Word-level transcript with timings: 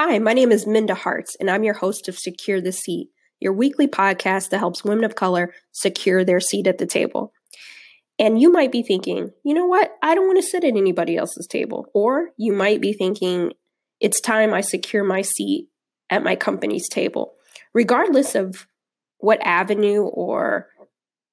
Hi, 0.00 0.20
my 0.20 0.32
name 0.32 0.52
is 0.52 0.64
Minda 0.64 0.94
Harts, 0.94 1.36
and 1.40 1.50
I'm 1.50 1.64
your 1.64 1.74
host 1.74 2.06
of 2.06 2.16
Secure 2.16 2.60
the 2.60 2.70
Seat, 2.70 3.08
your 3.40 3.52
weekly 3.52 3.88
podcast 3.88 4.50
that 4.50 4.58
helps 4.58 4.84
women 4.84 5.02
of 5.02 5.16
color 5.16 5.52
secure 5.72 6.24
their 6.24 6.38
seat 6.38 6.68
at 6.68 6.78
the 6.78 6.86
table. 6.86 7.32
And 8.16 8.40
you 8.40 8.52
might 8.52 8.70
be 8.70 8.84
thinking, 8.84 9.32
you 9.44 9.54
know 9.54 9.66
what? 9.66 9.90
I 10.00 10.14
don't 10.14 10.28
want 10.28 10.38
to 10.38 10.48
sit 10.48 10.62
at 10.62 10.76
anybody 10.76 11.16
else's 11.16 11.48
table. 11.48 11.86
Or 11.94 12.28
you 12.36 12.52
might 12.52 12.80
be 12.80 12.92
thinking, 12.92 13.54
it's 13.98 14.20
time 14.20 14.54
I 14.54 14.60
secure 14.60 15.02
my 15.02 15.22
seat 15.22 15.66
at 16.10 16.22
my 16.22 16.36
company's 16.36 16.88
table. 16.88 17.34
Regardless 17.74 18.36
of 18.36 18.68
what 19.18 19.44
avenue 19.44 20.02
or 20.02 20.68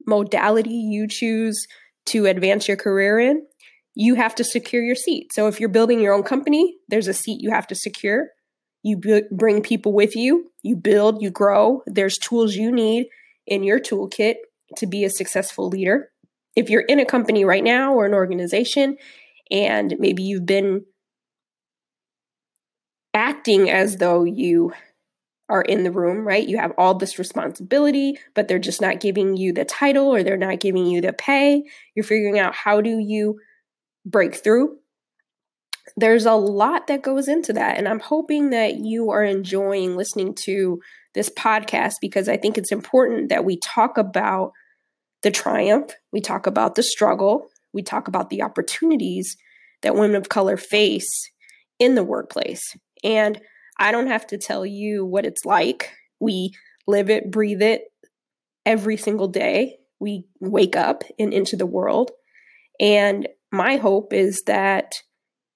modality 0.08 0.74
you 0.74 1.08
choose 1.08 1.68
to 2.08 2.26
advance 2.26 2.68
your 2.68 2.78
career 2.78 3.20
in, 3.20 3.46
you 3.94 4.16
have 4.16 4.34
to 4.34 4.44
secure 4.44 4.82
your 4.82 4.96
seat. 4.96 5.28
So 5.34 5.48
if 5.48 5.60
you're 5.60 5.70
building 5.70 6.00
your 6.00 6.16
own 6.16 6.24
company, 6.24 6.78
there's 6.88 7.08
a 7.08 7.14
seat 7.14 7.44
you 7.44 7.52
have 7.52 7.68
to 7.68 7.76
secure. 7.76 8.30
You 8.86 8.98
b- 8.98 9.24
bring 9.32 9.64
people 9.64 9.94
with 9.94 10.16
you, 10.16 10.52
you 10.62 10.76
build, 10.76 11.20
you 11.20 11.32
grow. 11.32 11.82
There's 11.88 12.20
tools 12.20 12.56
you 12.56 12.72
need 12.72 13.08
in 13.48 13.64
your 13.64 13.80
toolkit 13.80 14.36
to 14.78 14.86
be 14.86 15.04
a 15.04 15.10
successful 15.10 15.70
leader. 15.70 16.12
If 16.56 16.70
you're 16.70 16.82
in 16.82 17.00
a 17.00 17.06
company 17.06 17.44
right 17.46 17.64
now 17.64 17.96
or 17.96 18.06
an 18.06 18.14
organization, 18.14 18.98
and 19.50 19.96
maybe 19.98 20.22
you've 20.22 20.46
been 20.46 20.86
acting 23.16 23.72
as 23.72 23.98
though 23.98 24.24
you 24.24 24.72
are 25.50 25.64
in 25.64 25.82
the 25.82 25.92
room, 25.92 26.20
right? 26.20 26.48
You 26.48 26.60
have 26.60 26.74
all 26.78 26.94
this 26.94 27.18
responsibility, 27.18 28.20
but 28.36 28.48
they're 28.48 28.60
just 28.60 28.82
not 28.82 29.00
giving 29.00 29.36
you 29.36 29.52
the 29.52 29.66
title 29.66 30.14
or 30.14 30.22
they're 30.22 30.38
not 30.38 30.60
giving 30.60 30.86
you 30.86 31.02
the 31.02 31.12
pay. 31.12 31.64
You're 31.96 32.04
figuring 32.04 32.38
out 32.38 32.54
how 32.54 32.82
do 32.82 33.00
you 33.00 33.40
break 34.06 34.36
through. 34.36 34.78
There's 35.98 36.26
a 36.26 36.34
lot 36.34 36.88
that 36.88 37.04
goes 37.04 37.28
into 37.28 37.54
that. 37.54 37.78
And 37.78 37.88
I'm 37.88 38.00
hoping 38.00 38.50
that 38.50 38.78
you 38.80 39.12
are 39.12 39.24
enjoying 39.24 39.96
listening 39.96 40.36
to 40.46 40.82
this 41.14 41.30
podcast 41.30 41.94
because 42.02 42.28
I 42.28 42.38
think 42.38 42.58
it's 42.58 42.72
important 42.72 43.30
that 43.30 43.46
we 43.46 43.58
talk 43.58 43.98
about 43.98 44.52
the 45.24 45.32
triumph, 45.32 45.92
we 46.12 46.22
talk 46.22 46.46
about 46.46 46.76
the 46.76 46.84
struggle, 46.84 47.48
we 47.74 47.82
talk 47.82 48.08
about 48.08 48.30
the 48.30 48.42
opportunities 48.42 49.38
that 49.82 49.96
women 49.96 50.16
of 50.16 50.30
color 50.30 50.58
face 50.58 51.32
in 51.80 51.96
the 51.96 52.04
workplace. 52.04 52.76
And 53.04 53.40
I 53.80 53.92
don't 53.92 54.08
have 54.08 54.28
to 54.28 54.38
tell 54.38 54.66
you 54.66 55.06
what 55.06 55.26
it's 55.26 55.46
like. 55.46 55.92
We 56.20 56.54
live 56.88 57.10
it, 57.10 57.32
breathe 57.32 57.62
it 57.62 57.84
every 58.66 58.98
single 58.98 59.28
day. 59.28 59.78
We 60.00 60.26
wake 60.40 60.76
up 60.76 61.04
and 61.20 61.34
into 61.34 61.56
the 61.56 61.66
world. 61.66 62.12
And 62.80 63.28
my 63.52 63.78
hope 63.78 64.14
is 64.14 64.44
that 64.48 65.02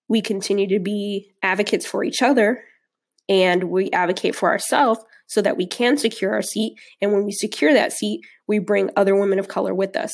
we 0.10 0.22
continue 0.22 0.68
to 0.68 0.80
be 0.80 1.32
advocates 1.42 1.86
for 1.86 2.04
each 2.04 2.22
other 2.22 2.64
and 3.30 3.66
we 3.66 3.92
advocate 3.92 4.36
for 4.36 4.50
ourselves 4.50 5.00
so 5.28 5.42
that 5.42 5.56
we 5.56 5.68
can 5.68 5.98
secure 5.98 6.34
our 6.34 6.42
seat. 6.42 6.74
And 7.00 7.14
when 7.14 7.24
we 7.24 7.32
secure 7.32 7.72
that 7.74 7.94
seat, 7.94 8.22
we 8.48 8.58
bring 8.58 8.90
other 8.98 9.16
women 9.16 9.38
of 9.38 9.48
color 9.48 9.74
with 9.74 9.96
us. 9.96 10.12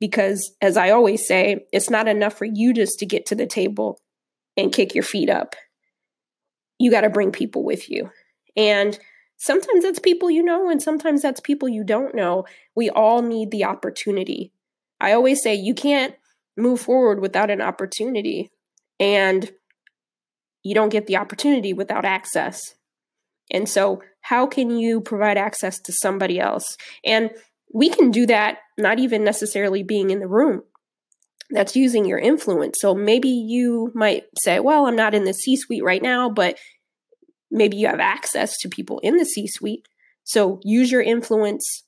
Because 0.00 0.52
as 0.60 0.76
I 0.76 0.90
always 0.90 1.26
say, 1.26 1.64
it's 1.72 1.88
not 1.88 2.08
enough 2.08 2.34
for 2.34 2.44
you 2.44 2.74
just 2.74 2.98
to 2.98 3.06
get 3.06 3.24
to 3.26 3.36
the 3.36 3.46
table 3.46 4.00
and 4.56 4.72
kick 4.72 4.96
your 4.96 5.04
feet 5.04 5.30
up. 5.30 5.54
You 6.80 6.90
got 6.90 7.02
to 7.02 7.10
bring 7.10 7.30
people 7.30 7.62
with 7.62 7.88
you. 7.88 8.10
And 8.56 8.98
sometimes 9.36 9.84
that's 9.84 10.00
people 10.00 10.28
you 10.28 10.42
know, 10.42 10.68
and 10.68 10.82
sometimes 10.82 11.22
that's 11.22 11.40
people 11.40 11.68
you 11.68 11.84
don't 11.84 12.16
know. 12.16 12.44
We 12.74 12.90
all 12.90 13.22
need 13.22 13.52
the 13.52 13.64
opportunity. 13.64 14.52
I 15.00 15.12
always 15.12 15.40
say 15.40 15.54
you 15.54 15.74
can't 15.74 16.16
move 16.56 16.80
forward 16.80 17.20
without 17.20 17.50
an 17.50 17.60
opportunity. 17.60 18.50
And 19.02 19.50
you 20.62 20.76
don't 20.76 20.90
get 20.90 21.08
the 21.08 21.16
opportunity 21.16 21.72
without 21.72 22.04
access. 22.04 22.60
And 23.50 23.68
so, 23.68 24.00
how 24.20 24.46
can 24.46 24.70
you 24.70 25.00
provide 25.00 25.36
access 25.36 25.80
to 25.80 25.92
somebody 25.92 26.38
else? 26.38 26.76
And 27.04 27.30
we 27.74 27.88
can 27.88 28.12
do 28.12 28.26
that 28.26 28.58
not 28.78 29.00
even 29.00 29.24
necessarily 29.24 29.82
being 29.82 30.10
in 30.10 30.20
the 30.20 30.28
room. 30.28 30.62
That's 31.50 31.74
using 31.74 32.04
your 32.04 32.18
influence. 32.18 32.78
So 32.80 32.94
maybe 32.94 33.28
you 33.28 33.90
might 33.94 34.24
say, 34.38 34.60
well, 34.60 34.86
I'm 34.86 34.94
not 34.94 35.14
in 35.14 35.24
the 35.24 35.34
C 35.34 35.56
suite 35.56 35.82
right 35.82 36.00
now, 36.00 36.30
but 36.30 36.56
maybe 37.50 37.76
you 37.76 37.88
have 37.88 38.00
access 38.00 38.56
to 38.58 38.68
people 38.68 39.00
in 39.00 39.16
the 39.16 39.26
C 39.26 39.48
suite. 39.48 39.88
So 40.22 40.60
use 40.62 40.92
your 40.92 41.02
influence 41.02 41.84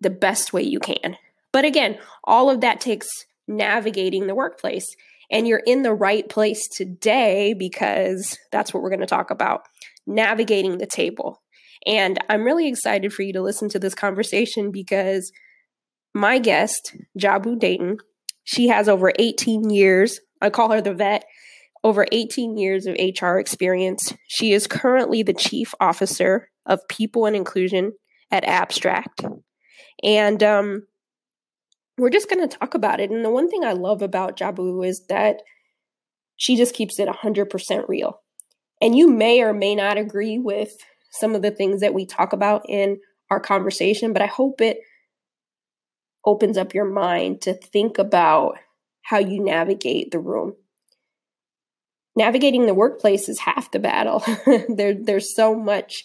the 0.00 0.10
best 0.10 0.52
way 0.52 0.62
you 0.62 0.78
can. 0.78 1.16
But 1.52 1.64
again, 1.64 1.98
all 2.24 2.50
of 2.50 2.60
that 2.60 2.80
takes 2.80 3.08
navigating 3.48 4.26
the 4.26 4.34
workplace. 4.34 4.86
And 5.32 5.48
you're 5.48 5.62
in 5.66 5.82
the 5.82 5.94
right 5.94 6.28
place 6.28 6.68
today 6.68 7.54
because 7.54 8.38
that's 8.52 8.72
what 8.72 8.82
we're 8.82 8.90
going 8.90 9.00
to 9.00 9.06
talk 9.06 9.30
about 9.30 9.62
navigating 10.06 10.78
the 10.78 10.86
table. 10.86 11.42
And 11.86 12.22
I'm 12.28 12.44
really 12.44 12.68
excited 12.68 13.12
for 13.12 13.22
you 13.22 13.32
to 13.32 13.42
listen 13.42 13.68
to 13.70 13.78
this 13.78 13.94
conversation 13.94 14.70
because 14.70 15.32
my 16.14 16.38
guest, 16.38 16.94
Jabu 17.18 17.58
Dayton, 17.58 17.96
she 18.44 18.68
has 18.68 18.88
over 18.88 19.12
18 19.18 19.70
years. 19.70 20.20
I 20.40 20.50
call 20.50 20.70
her 20.70 20.80
the 20.80 20.94
vet, 20.94 21.24
over 21.82 22.06
18 22.12 22.56
years 22.56 22.86
of 22.86 22.96
HR 22.96 23.38
experience. 23.38 24.12
She 24.28 24.52
is 24.52 24.66
currently 24.66 25.22
the 25.22 25.32
chief 25.32 25.74
officer 25.80 26.50
of 26.66 26.86
people 26.88 27.26
and 27.26 27.34
inclusion 27.34 27.92
at 28.30 28.44
Abstract. 28.44 29.24
And 30.02 30.42
um, 30.42 30.86
we're 32.02 32.10
just 32.10 32.28
going 32.28 32.46
to 32.46 32.58
talk 32.58 32.74
about 32.74 32.98
it. 32.98 33.10
And 33.10 33.24
the 33.24 33.30
one 33.30 33.48
thing 33.48 33.62
I 33.64 33.74
love 33.74 34.02
about 34.02 34.36
Jabu 34.36 34.84
is 34.84 35.06
that 35.06 35.42
she 36.36 36.56
just 36.56 36.74
keeps 36.74 36.98
it 36.98 37.08
100% 37.08 37.88
real. 37.88 38.20
And 38.80 38.96
you 38.98 39.08
may 39.08 39.40
or 39.40 39.52
may 39.52 39.76
not 39.76 39.98
agree 39.98 40.36
with 40.36 40.76
some 41.12 41.36
of 41.36 41.42
the 41.42 41.52
things 41.52 41.80
that 41.80 41.94
we 41.94 42.04
talk 42.04 42.32
about 42.32 42.62
in 42.68 42.98
our 43.30 43.38
conversation, 43.38 44.12
but 44.12 44.20
I 44.20 44.26
hope 44.26 44.60
it 44.60 44.80
opens 46.26 46.58
up 46.58 46.74
your 46.74 46.86
mind 46.86 47.42
to 47.42 47.54
think 47.54 47.98
about 47.98 48.56
how 49.02 49.18
you 49.18 49.40
navigate 49.40 50.10
the 50.10 50.18
room. 50.18 50.56
Navigating 52.16 52.66
the 52.66 52.74
workplace 52.74 53.28
is 53.28 53.38
half 53.38 53.70
the 53.70 53.78
battle. 53.78 54.24
there, 54.68 54.92
there's 55.00 55.36
so 55.36 55.54
much 55.54 56.04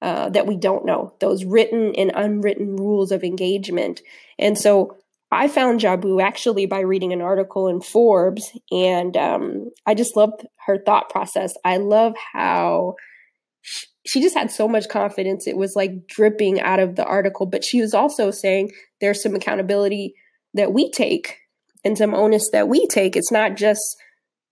uh, 0.00 0.28
that 0.30 0.46
we 0.46 0.56
don't 0.56 0.86
know, 0.86 1.14
those 1.18 1.44
written 1.44 1.92
and 1.96 2.12
unwritten 2.14 2.76
rules 2.76 3.10
of 3.10 3.24
engagement. 3.24 4.00
And 4.38 4.56
so 4.56 4.98
I 5.34 5.48
found 5.48 5.80
Jabu 5.80 6.22
actually 6.22 6.66
by 6.66 6.80
reading 6.80 7.12
an 7.12 7.20
article 7.20 7.68
in 7.68 7.80
Forbes, 7.80 8.50
and 8.70 9.16
um, 9.16 9.70
I 9.86 9.94
just 9.94 10.16
loved 10.16 10.46
her 10.66 10.78
thought 10.84 11.10
process. 11.10 11.54
I 11.64 11.78
love 11.78 12.14
how 12.32 12.94
she, 13.62 14.20
just 14.20 14.36
had 14.36 14.50
so 14.50 14.68
much 14.68 14.88
confidence. 14.88 15.46
It 15.46 15.56
was 15.56 15.74
like 15.74 16.06
dripping 16.06 16.60
out 16.60 16.78
of 16.78 16.96
the 16.96 17.04
article, 17.04 17.46
but 17.46 17.64
she 17.64 17.80
was 17.80 17.94
also 17.94 18.30
saying 18.30 18.70
there's 19.00 19.22
some 19.22 19.34
accountability 19.34 20.14
that 20.54 20.72
we 20.72 20.90
take 20.90 21.38
and 21.84 21.98
some 21.98 22.14
onus 22.14 22.50
that 22.52 22.68
we 22.68 22.86
take. 22.86 23.16
It's 23.16 23.32
not 23.32 23.56
just 23.56 23.82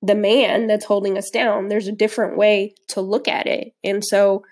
the 0.01 0.15
man 0.15 0.67
that's 0.67 0.85
holding 0.85 1.17
us 1.17 1.31
down, 1.31 1.69
there's 1.69 1.87
a 1.87 1.93
different 1.93 2.37
way 2.37 2.75
to 2.89 3.01
look 3.01 3.29
at 3.29 3.47
it. 3.47 3.73
And 3.85 4.05
so, 4.05 4.43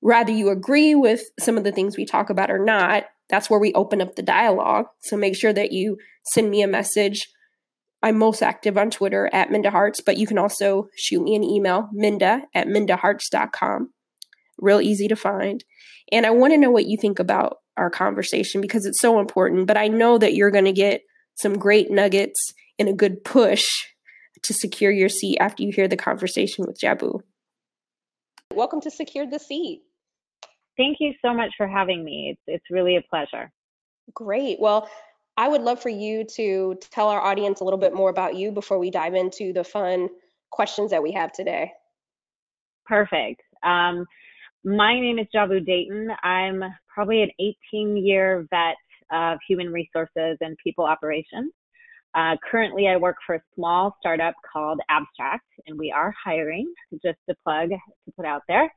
rather 0.00 0.32
you 0.32 0.48
agree 0.50 0.94
with 0.94 1.22
some 1.38 1.58
of 1.58 1.64
the 1.64 1.72
things 1.72 1.96
we 1.96 2.06
talk 2.06 2.30
about 2.30 2.50
or 2.50 2.64
not, 2.64 3.04
that's 3.28 3.48
where 3.48 3.60
we 3.60 3.72
open 3.74 4.00
up 4.00 4.16
the 4.16 4.22
dialogue. 4.22 4.86
So 5.00 5.16
make 5.16 5.36
sure 5.36 5.52
that 5.52 5.72
you 5.72 5.98
send 6.32 6.50
me 6.50 6.62
a 6.62 6.68
message. 6.68 7.28
I'm 8.02 8.18
most 8.18 8.42
active 8.42 8.76
on 8.76 8.90
Twitter 8.90 9.30
at 9.32 9.50
Minda 9.50 9.70
Harts, 9.70 10.00
but 10.00 10.18
you 10.18 10.26
can 10.26 10.38
also 10.38 10.88
shoot 10.94 11.22
me 11.22 11.34
an 11.34 11.42
email, 11.42 11.88
minda 11.92 12.42
at 12.54 12.66
mindaharts.com. 12.66 13.92
Real 14.58 14.80
easy 14.80 15.08
to 15.08 15.16
find. 15.16 15.64
And 16.12 16.26
I 16.26 16.30
want 16.30 16.52
to 16.52 16.58
know 16.58 16.70
what 16.70 16.86
you 16.86 16.98
think 17.00 17.18
about 17.18 17.58
our 17.76 17.90
conversation 17.90 18.60
because 18.60 18.86
it's 18.86 19.00
so 19.00 19.18
important. 19.18 19.66
But 19.66 19.78
I 19.78 19.88
know 19.88 20.18
that 20.18 20.34
you're 20.34 20.50
going 20.50 20.66
to 20.66 20.72
get 20.72 21.00
some 21.36 21.58
great 21.58 21.90
nuggets 21.90 22.52
and 22.78 22.88
a 22.88 22.92
good 22.92 23.24
push 23.24 23.64
to 24.42 24.52
secure 24.52 24.92
your 24.92 25.08
seat 25.08 25.38
after 25.40 25.62
you 25.62 25.72
hear 25.72 25.88
the 25.88 25.96
conversation 25.96 26.64
with 26.66 26.78
Jabu. 26.78 27.20
Welcome 28.52 28.80
to 28.82 28.90
Secure 28.90 29.26
the 29.26 29.38
Seat. 29.38 29.83
Thank 30.76 30.98
you 31.00 31.12
so 31.22 31.32
much 31.32 31.52
for 31.56 31.66
having 31.66 32.04
me. 32.04 32.30
It's, 32.32 32.42
it's 32.46 32.64
really 32.70 32.96
a 32.96 33.02
pleasure. 33.02 33.50
Great. 34.12 34.60
Well, 34.60 34.88
I 35.36 35.48
would 35.48 35.62
love 35.62 35.80
for 35.80 35.88
you 35.88 36.24
to 36.36 36.76
tell 36.90 37.08
our 37.08 37.20
audience 37.20 37.60
a 37.60 37.64
little 37.64 37.78
bit 37.78 37.94
more 37.94 38.10
about 38.10 38.36
you 38.36 38.52
before 38.52 38.78
we 38.78 38.90
dive 38.90 39.14
into 39.14 39.52
the 39.52 39.64
fun 39.64 40.08
questions 40.50 40.90
that 40.90 41.02
we 41.02 41.12
have 41.12 41.32
today. 41.32 41.72
Perfect. 42.86 43.40
Um, 43.62 44.04
my 44.64 44.98
name 44.98 45.18
is 45.18 45.26
Jabu 45.34 45.64
Dayton. 45.64 46.08
I'm 46.22 46.62
probably 46.92 47.22
an 47.22 47.30
18 47.72 47.96
year 47.96 48.46
vet 48.50 48.76
of 49.12 49.38
human 49.48 49.72
resources 49.72 50.38
and 50.40 50.56
people 50.62 50.84
operations. 50.84 51.52
Uh, 52.14 52.36
currently, 52.48 52.86
I 52.86 52.96
work 52.96 53.16
for 53.26 53.34
a 53.34 53.42
small 53.56 53.96
startup 53.98 54.34
called 54.52 54.78
Abstract, 54.88 55.44
and 55.66 55.76
we 55.76 55.90
are 55.90 56.14
hiring, 56.24 56.72
just 57.04 57.18
a 57.28 57.34
plug 57.42 57.70
to 57.70 58.12
put 58.16 58.24
out 58.24 58.42
there. 58.46 58.72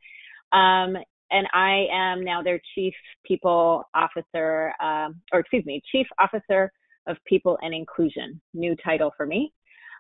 Um, 0.52 0.98
and 1.32 1.48
I 1.54 1.88
am 1.92 2.24
now 2.24 2.42
their 2.42 2.60
chief 2.76 2.94
people 3.26 3.84
officer, 3.94 4.74
um, 4.82 5.22
or 5.32 5.40
excuse 5.40 5.66
me, 5.66 5.82
chief 5.92 6.08
officer 6.20 6.72
of 7.08 7.18
people 7.26 7.58
and 7.62 7.74
inclusion. 7.74 8.42
New 8.54 8.76
title 8.84 9.12
for 9.16 9.26
me. 9.26 9.54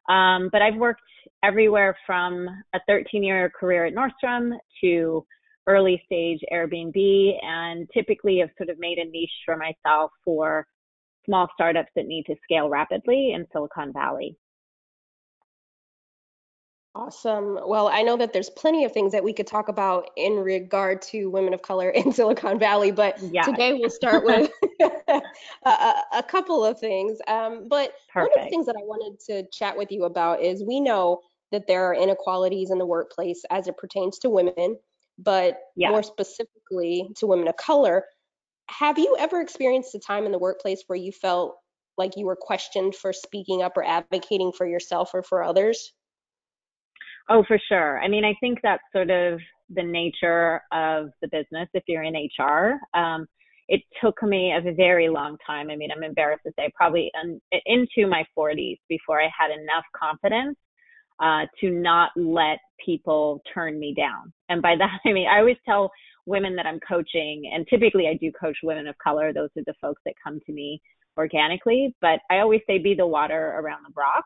Um, 0.09 0.49
but 0.51 0.61
I've 0.61 0.75
worked 0.75 1.01
everywhere 1.43 1.97
from 2.05 2.47
a 2.73 2.79
13 2.87 3.23
year 3.23 3.51
career 3.59 3.85
at 3.85 3.93
Nordstrom 3.93 4.57
to 4.81 5.25
early 5.67 6.01
stage 6.05 6.39
Airbnb, 6.51 7.33
and 7.43 7.87
typically 7.93 8.39
have 8.39 8.49
sort 8.57 8.69
of 8.69 8.79
made 8.79 8.97
a 8.97 9.05
niche 9.05 9.29
for 9.45 9.57
myself 9.57 10.11
for 10.23 10.65
small 11.25 11.47
startups 11.53 11.89
that 11.95 12.07
need 12.07 12.23
to 12.25 12.35
scale 12.43 12.69
rapidly 12.69 13.33
in 13.33 13.45
Silicon 13.51 13.91
Valley. 13.91 14.37
Awesome. 16.97 17.59
Well, 17.63 17.89
I 17.89 18.01
know 18.01 18.17
that 18.17 18.33
there's 18.33 18.49
plenty 18.49 18.83
of 18.83 18.91
things 18.91 19.11
that 19.11 19.23
we 19.23 19.31
could 19.31 19.45
talk 19.45 19.67
about 19.67 20.09
in 20.17 20.33
regard 20.33 21.03
to 21.03 21.29
women 21.29 21.53
of 21.53 21.61
color 21.61 21.91
in 21.91 22.11
Silicon 22.11 22.57
Valley, 22.57 22.89
but 22.89 23.21
yeah. 23.21 23.43
today 23.43 23.73
we'll 23.73 23.91
start 23.91 24.25
with 24.25 24.49
a, 24.81 25.93
a, 26.15 26.23
couple 26.23 26.65
of 26.65 26.79
things. 26.79 27.19
Um, 27.27 27.67
but 27.69 27.93
Perfect. 28.11 28.35
one 28.35 28.39
of 28.39 28.45
the 28.45 28.49
things 28.49 28.65
that 28.65 28.75
I 28.75 28.83
wanted 28.83 29.19
to 29.27 29.47
chat 29.51 29.77
with 29.77 29.91
you 29.91 30.05
about 30.05 30.41
is 30.41 30.63
we 30.63 30.79
know 30.79 31.21
that 31.51 31.67
there 31.67 31.83
are 31.83 31.93
inequalities 31.93 32.71
in 32.71 32.79
the 32.79 32.85
workplace 32.85 33.43
as 33.51 33.67
it 33.67 33.77
pertains 33.77 34.17
to 34.19 34.31
women, 34.31 34.75
but 35.19 35.59
yeah. 35.75 35.91
more 35.91 36.01
specifically 36.01 37.07
to 37.17 37.27
women 37.27 37.47
of 37.47 37.57
color. 37.57 38.05
Have 38.69 38.97
you 38.97 39.15
ever 39.19 39.39
experienced 39.39 39.93
a 39.93 39.99
time 39.99 40.25
in 40.25 40.31
the 40.31 40.39
workplace 40.39 40.83
where 40.87 40.97
you 40.97 41.11
felt 41.11 41.57
like 41.95 42.17
you 42.17 42.25
were 42.25 42.35
questioned 42.35 42.95
for 42.95 43.13
speaking 43.13 43.61
up 43.61 43.77
or 43.77 43.83
advocating 43.83 44.51
for 44.51 44.65
yourself 44.65 45.11
or 45.13 45.21
for 45.21 45.43
others? 45.43 45.93
Oh, 47.29 47.43
for 47.47 47.59
sure. 47.67 47.99
I 47.99 48.07
mean, 48.07 48.23
I 48.23 48.33
think 48.39 48.59
that's 48.63 48.83
sort 48.93 49.09
of 49.09 49.39
the 49.69 49.83
nature 49.83 50.61
of 50.71 51.09
the 51.21 51.27
business 51.27 51.67
if 51.73 51.83
you're 51.87 52.03
in 52.03 52.15
HR. 52.15 52.79
Um, 52.97 53.27
it 53.67 53.81
took 54.01 54.23
me 54.23 54.53
a 54.53 54.73
very 54.73 55.09
long 55.09 55.37
time. 55.45 55.69
I 55.69 55.75
mean, 55.75 55.89
I'm 55.91 56.03
embarrassed 56.03 56.43
to 56.45 56.53
say, 56.57 56.71
probably 56.73 57.11
in, 57.21 57.41
into 57.65 58.09
my 58.09 58.23
40s 58.37 58.77
before 58.87 59.21
I 59.21 59.29
had 59.37 59.51
enough 59.51 59.83
confidence 59.93 60.57
uh, 61.19 61.45
to 61.59 61.69
not 61.69 62.11
let 62.15 62.59
people 62.83 63.41
turn 63.53 63.77
me 63.77 63.93
down. 63.93 64.31
And 64.47 64.61
by 64.61 64.75
that, 64.77 64.99
I 65.05 65.11
mean, 65.11 65.27
I 65.27 65.39
always 65.39 65.57
tell 65.65 65.91
women 66.25 66.55
that 66.55 66.65
I'm 66.65 66.79
coaching, 66.87 67.51
and 67.53 67.65
typically 67.69 68.07
I 68.07 68.13
do 68.13 68.31
coach 68.39 68.57
women 68.63 68.87
of 68.87 68.97
color. 68.99 69.33
Those 69.33 69.49
are 69.57 69.63
the 69.65 69.73
folks 69.81 70.01
that 70.05 70.13
come 70.23 70.39
to 70.45 70.53
me 70.53 70.81
organically. 71.17 71.93
But 71.99 72.19
I 72.29 72.39
always 72.39 72.61
say, 72.67 72.77
be 72.77 72.93
the 72.93 73.07
water 73.07 73.55
around 73.57 73.83
the 73.83 73.93
rock. 73.97 74.25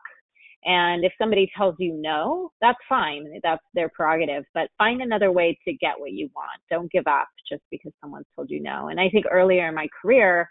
And 0.64 1.04
if 1.04 1.12
somebody 1.18 1.50
tells 1.56 1.74
you 1.78 1.92
no, 1.94 2.52
that's 2.60 2.78
fine. 2.88 3.26
That's 3.42 3.62
their 3.74 3.88
prerogative. 3.88 4.44
But 4.54 4.68
find 4.78 5.02
another 5.02 5.32
way 5.32 5.58
to 5.66 5.72
get 5.74 5.98
what 5.98 6.12
you 6.12 6.28
want. 6.34 6.60
Don't 6.70 6.90
give 6.92 7.06
up 7.06 7.28
just 7.48 7.62
because 7.70 7.92
someone's 8.00 8.26
told 8.36 8.48
you 8.50 8.62
no. 8.62 8.88
And 8.88 9.00
I 9.00 9.08
think 9.08 9.26
earlier 9.30 9.68
in 9.68 9.74
my 9.74 9.88
career, 10.00 10.48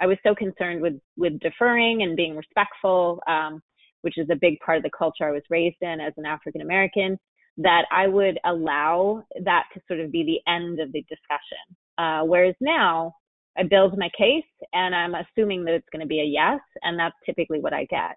I 0.00 0.06
was 0.06 0.18
so 0.22 0.34
concerned 0.34 0.82
with 0.82 0.94
with 1.16 1.40
deferring 1.40 2.02
and 2.02 2.16
being 2.16 2.36
respectful, 2.36 3.20
um, 3.26 3.62
which 4.02 4.18
is 4.18 4.28
a 4.30 4.36
big 4.36 4.58
part 4.60 4.76
of 4.76 4.82
the 4.82 4.90
culture 4.96 5.24
I 5.24 5.32
was 5.32 5.42
raised 5.48 5.78
in 5.80 6.00
as 6.00 6.12
an 6.18 6.26
African 6.26 6.60
American, 6.60 7.18
that 7.56 7.86
I 7.90 8.06
would 8.06 8.38
allow 8.44 9.24
that 9.44 9.64
to 9.72 9.80
sort 9.88 10.00
of 10.00 10.12
be 10.12 10.22
the 10.22 10.52
end 10.52 10.80
of 10.80 10.92
the 10.92 11.02
discussion. 11.08 11.76
Uh, 11.96 12.22
whereas 12.24 12.54
now, 12.60 13.14
I 13.58 13.62
build 13.62 13.96
my 13.96 14.10
case 14.16 14.44
and 14.74 14.94
I'm 14.94 15.14
assuming 15.14 15.64
that 15.64 15.74
it's 15.74 15.88
going 15.90 16.02
to 16.02 16.06
be 16.06 16.20
a 16.20 16.24
yes, 16.24 16.60
and 16.82 16.98
that's 16.98 17.16
typically 17.24 17.60
what 17.60 17.72
I 17.72 17.86
get. 17.86 18.16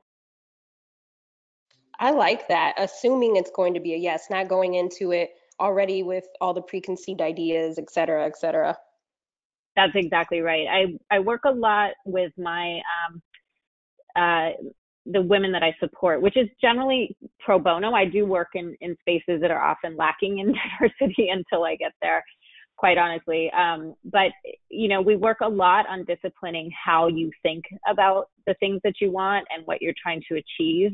I 2.00 2.12
like 2.12 2.48
that, 2.48 2.76
assuming 2.78 3.36
it's 3.36 3.52
going 3.52 3.74
to 3.74 3.80
be 3.80 3.94
a 3.94 3.98
yes, 3.98 4.28
not 4.30 4.48
going 4.48 4.76
into 4.76 5.12
it 5.12 5.32
already 5.60 6.02
with 6.02 6.26
all 6.40 6.54
the 6.54 6.62
preconceived 6.62 7.22
ideas, 7.22 7.78
et 7.78 7.90
cetera, 7.90 8.26
et 8.26 8.38
cetera. 8.38 8.78
That's 9.76 9.92
exactly 9.96 10.40
right. 10.40 10.66
I, 10.68 11.16
I 11.16 11.20
work 11.20 11.42
a 11.46 11.52
lot 11.52 11.92
with 12.06 12.32
my 12.38 12.80
um, 13.08 13.22
uh, 14.16 14.50
the 15.06 15.22
women 15.22 15.52
that 15.52 15.64
I 15.64 15.76
support, 15.80 16.22
which 16.22 16.38
is 16.38 16.48
generally 16.62 17.16
pro 17.40 17.60
bono. 17.60 17.94
I 17.94 18.06
do 18.06 18.26
work 18.26 18.50
in, 18.54 18.76
in 18.82 18.96
spaces 19.02 19.42
that 19.42 19.52
are 19.52 19.62
often 19.62 19.98
lacking 19.98 20.40
in 20.40 20.54
diversity 20.80 21.30
until 21.30 21.64
I 21.64 21.76
get 21.76 21.94
there, 22.02 22.24
quite 22.78 22.98
honestly. 22.98 23.52
Um, 23.52 23.96
but, 24.06 24.32
you 24.70 24.88
know, 24.88 25.02
we 25.02 25.16
work 25.16 25.38
a 25.42 25.48
lot 25.48 25.88
on 25.90 26.06
disciplining 26.06 26.70
how 26.86 27.08
you 27.08 27.32
think 27.42 27.64
about 27.90 28.30
the 28.46 28.54
things 28.56 28.82
that 28.84 28.96
you 29.02 29.12
want 29.12 29.48
and 29.56 29.66
what 29.66 29.82
you're 29.82 29.94
trying 30.02 30.22
to 30.30 30.36
achieve 30.36 30.92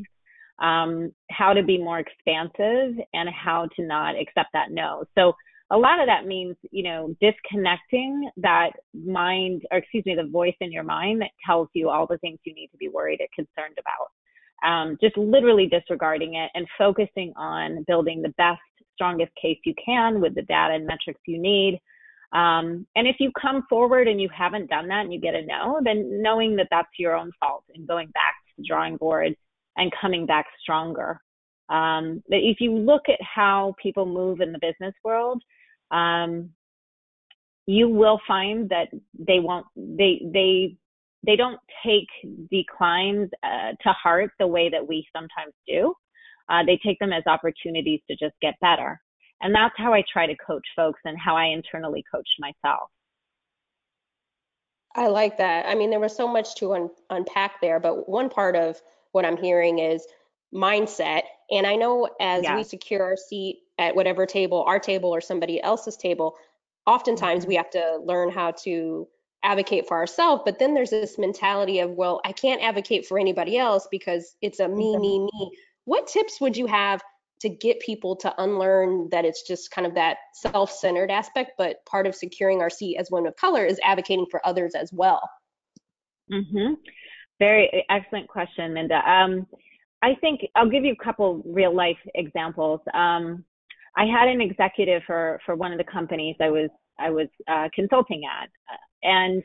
um, 0.60 1.12
how 1.30 1.52
to 1.52 1.62
be 1.62 1.78
more 1.78 1.98
expansive 1.98 2.96
and 3.12 3.28
how 3.28 3.68
to 3.76 3.86
not 3.86 4.14
accept 4.18 4.50
that 4.52 4.70
no. 4.70 5.04
So 5.16 5.34
a 5.70 5.76
lot 5.76 6.00
of 6.00 6.06
that 6.06 6.26
means, 6.26 6.56
you 6.70 6.84
know, 6.84 7.14
disconnecting 7.20 8.30
that 8.36 8.70
mind, 8.94 9.62
or 9.70 9.78
excuse 9.78 10.06
me, 10.06 10.14
the 10.14 10.28
voice 10.28 10.54
in 10.60 10.70
your 10.70 10.84
mind 10.84 11.20
that 11.20 11.30
tells 11.44 11.68
you 11.74 11.90
all 11.90 12.06
the 12.06 12.18
things 12.18 12.38
you 12.44 12.54
need 12.54 12.68
to 12.68 12.76
be 12.76 12.88
worried 12.88 13.20
or 13.20 13.26
concerned 13.34 13.76
about. 13.78 14.66
Um, 14.66 14.96
just 15.02 15.16
literally 15.18 15.66
disregarding 15.66 16.34
it 16.34 16.50
and 16.54 16.66
focusing 16.78 17.32
on 17.36 17.84
building 17.86 18.22
the 18.22 18.32
best, 18.38 18.60
strongest 18.94 19.32
case 19.40 19.58
you 19.64 19.74
can 19.84 20.20
with 20.20 20.34
the 20.34 20.42
data 20.42 20.74
and 20.74 20.86
metrics 20.86 21.20
you 21.26 21.38
need. 21.38 21.80
Um, 22.32 22.86
and 22.96 23.06
if 23.06 23.16
you 23.18 23.30
come 23.40 23.64
forward 23.68 24.08
and 24.08 24.20
you 24.20 24.28
haven't 24.36 24.70
done 24.70 24.88
that 24.88 25.02
and 25.02 25.12
you 25.12 25.20
get 25.20 25.34
a 25.34 25.44
no, 25.44 25.80
then 25.84 26.22
knowing 26.22 26.56
that 26.56 26.68
that's 26.70 26.88
your 26.98 27.14
own 27.14 27.30
fault 27.38 27.64
and 27.74 27.86
going 27.86 28.06
back 28.08 28.34
to 28.48 28.54
the 28.58 28.64
drawing 28.66 28.96
board 28.96 29.34
and 29.76 29.92
coming 30.00 30.26
back 30.26 30.46
stronger. 30.60 31.20
Um, 31.68 32.22
but 32.28 32.38
if 32.38 32.60
you 32.60 32.76
look 32.76 33.02
at 33.08 33.20
how 33.22 33.74
people 33.82 34.06
move 34.06 34.40
in 34.40 34.52
the 34.52 34.58
business 34.60 34.94
world, 35.04 35.42
um, 35.90 36.50
you 37.66 37.88
will 37.88 38.20
find 38.26 38.68
that 38.68 38.88
they 39.18 39.40
won't 39.40 39.66
they 39.74 40.20
they 40.32 40.76
they 41.26 41.34
don't 41.34 41.58
take 41.84 42.06
declines 42.50 43.28
uh, 43.42 43.72
to 43.82 43.92
heart 43.92 44.30
the 44.38 44.46
way 44.46 44.68
that 44.68 44.86
we 44.86 45.04
sometimes 45.14 45.52
do. 45.66 45.92
Uh, 46.48 46.64
they 46.64 46.78
take 46.84 46.98
them 47.00 47.12
as 47.12 47.24
opportunities 47.26 48.00
to 48.08 48.16
just 48.16 48.34
get 48.40 48.54
better, 48.60 49.00
and 49.40 49.52
that's 49.52 49.74
how 49.76 49.92
I 49.92 50.04
try 50.10 50.26
to 50.26 50.36
coach 50.36 50.66
folks 50.76 51.00
and 51.04 51.18
how 51.18 51.36
I 51.36 51.46
internally 51.46 52.04
coach 52.12 52.28
myself. 52.38 52.88
I 54.94 55.08
like 55.08 55.36
that. 55.38 55.66
I 55.66 55.74
mean, 55.74 55.90
there 55.90 56.00
was 56.00 56.16
so 56.16 56.26
much 56.26 56.54
to 56.56 56.72
un- 56.72 56.90
unpack 57.10 57.60
there, 57.60 57.78
but 57.78 58.08
one 58.08 58.30
part 58.30 58.56
of 58.56 58.80
what 59.16 59.24
I'm 59.24 59.38
hearing 59.38 59.78
is 59.78 60.06
mindset. 60.54 61.22
And 61.50 61.66
I 61.66 61.74
know 61.74 62.08
as 62.20 62.44
yeah. 62.44 62.54
we 62.54 62.62
secure 62.62 63.02
our 63.02 63.16
seat 63.16 63.62
at 63.78 63.96
whatever 63.96 64.26
table, 64.26 64.62
our 64.66 64.78
table 64.78 65.08
or 65.08 65.20
somebody 65.20 65.60
else's 65.60 65.96
table, 65.96 66.36
oftentimes 66.86 67.42
mm-hmm. 67.42 67.48
we 67.48 67.56
have 67.56 67.70
to 67.70 67.98
learn 68.04 68.30
how 68.30 68.50
to 68.64 69.08
advocate 69.42 69.88
for 69.88 69.96
ourselves. 69.96 70.42
But 70.44 70.58
then 70.58 70.74
there's 70.74 70.90
this 70.90 71.18
mentality 71.18 71.80
of, 71.80 71.90
well, 71.90 72.20
I 72.24 72.32
can't 72.32 72.62
advocate 72.62 73.06
for 73.06 73.18
anybody 73.18 73.56
else 73.56 73.88
because 73.90 74.36
it's 74.42 74.60
a 74.60 74.68
me, 74.68 74.96
me, 74.98 75.18
me. 75.18 75.50
What 75.84 76.06
tips 76.06 76.38
would 76.40 76.56
you 76.56 76.66
have 76.66 77.00
to 77.40 77.48
get 77.48 77.80
people 77.80 78.16
to 78.16 78.34
unlearn 78.42 79.08
that 79.12 79.24
it's 79.24 79.46
just 79.46 79.70
kind 79.70 79.86
of 79.86 79.94
that 79.94 80.18
self-centered 80.34 81.10
aspect, 81.10 81.52
but 81.56 81.84
part 81.86 82.06
of 82.06 82.14
securing 82.14 82.60
our 82.60 82.70
seat 82.70 82.96
as 82.98 83.10
women 83.10 83.28
of 83.28 83.36
color 83.36 83.64
is 83.64 83.80
advocating 83.82 84.26
for 84.30 84.46
others 84.46 84.74
as 84.74 84.92
well? 84.92 85.28
Mm-hmm. 86.30 86.74
Very 87.38 87.84
excellent 87.90 88.28
question, 88.28 88.72
Minda. 88.74 88.96
Um, 89.08 89.46
I 90.02 90.14
think 90.20 90.40
I'll 90.54 90.70
give 90.70 90.84
you 90.84 90.92
a 90.92 91.04
couple 91.04 91.42
real 91.44 91.74
life 91.74 91.98
examples. 92.14 92.80
Um, 92.94 93.44
I 93.96 94.04
had 94.04 94.28
an 94.28 94.40
executive 94.40 95.02
for 95.06 95.40
for 95.44 95.54
one 95.54 95.72
of 95.72 95.78
the 95.78 95.84
companies 95.84 96.36
I 96.40 96.50
was 96.50 96.70
I 96.98 97.10
was 97.10 97.28
uh, 97.48 97.68
consulting 97.74 98.22
at, 98.24 98.48
and 99.02 99.42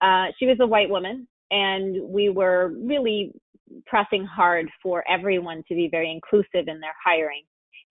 uh, 0.00 0.32
she 0.38 0.46
was 0.46 0.56
a 0.60 0.66
white 0.66 0.90
woman, 0.90 1.26
and 1.50 2.02
we 2.02 2.28
were 2.28 2.72
really 2.76 3.32
pressing 3.86 4.24
hard 4.24 4.68
for 4.82 5.04
everyone 5.08 5.62
to 5.68 5.74
be 5.74 5.88
very 5.88 6.10
inclusive 6.10 6.68
in 6.68 6.80
their 6.80 6.94
hiring. 7.04 7.42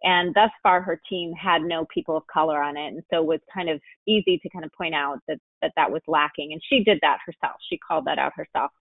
And 0.03 0.33
thus 0.35 0.51
far, 0.61 0.81
her 0.81 0.99
team 1.09 1.33
had 1.33 1.61
no 1.61 1.85
people 1.93 2.17
of 2.17 2.23
color 2.27 2.61
on 2.61 2.75
it, 2.75 2.87
and 2.87 3.03
so 3.09 3.21
it 3.21 3.25
was 3.25 3.39
kind 3.53 3.69
of 3.69 3.79
easy 4.05 4.37
to 4.37 4.49
kind 4.49 4.65
of 4.65 4.71
point 4.77 4.93
out 4.93 5.19
that 5.27 5.39
that 5.61 5.71
that 5.77 5.91
was 5.91 6.01
lacking. 6.07 6.51
And 6.51 6.61
she 6.69 6.83
did 6.83 6.99
that 7.01 7.19
herself. 7.25 7.55
She 7.69 7.77
called 7.77 8.05
that 8.05 8.19
out 8.19 8.33
herself. 8.35 8.71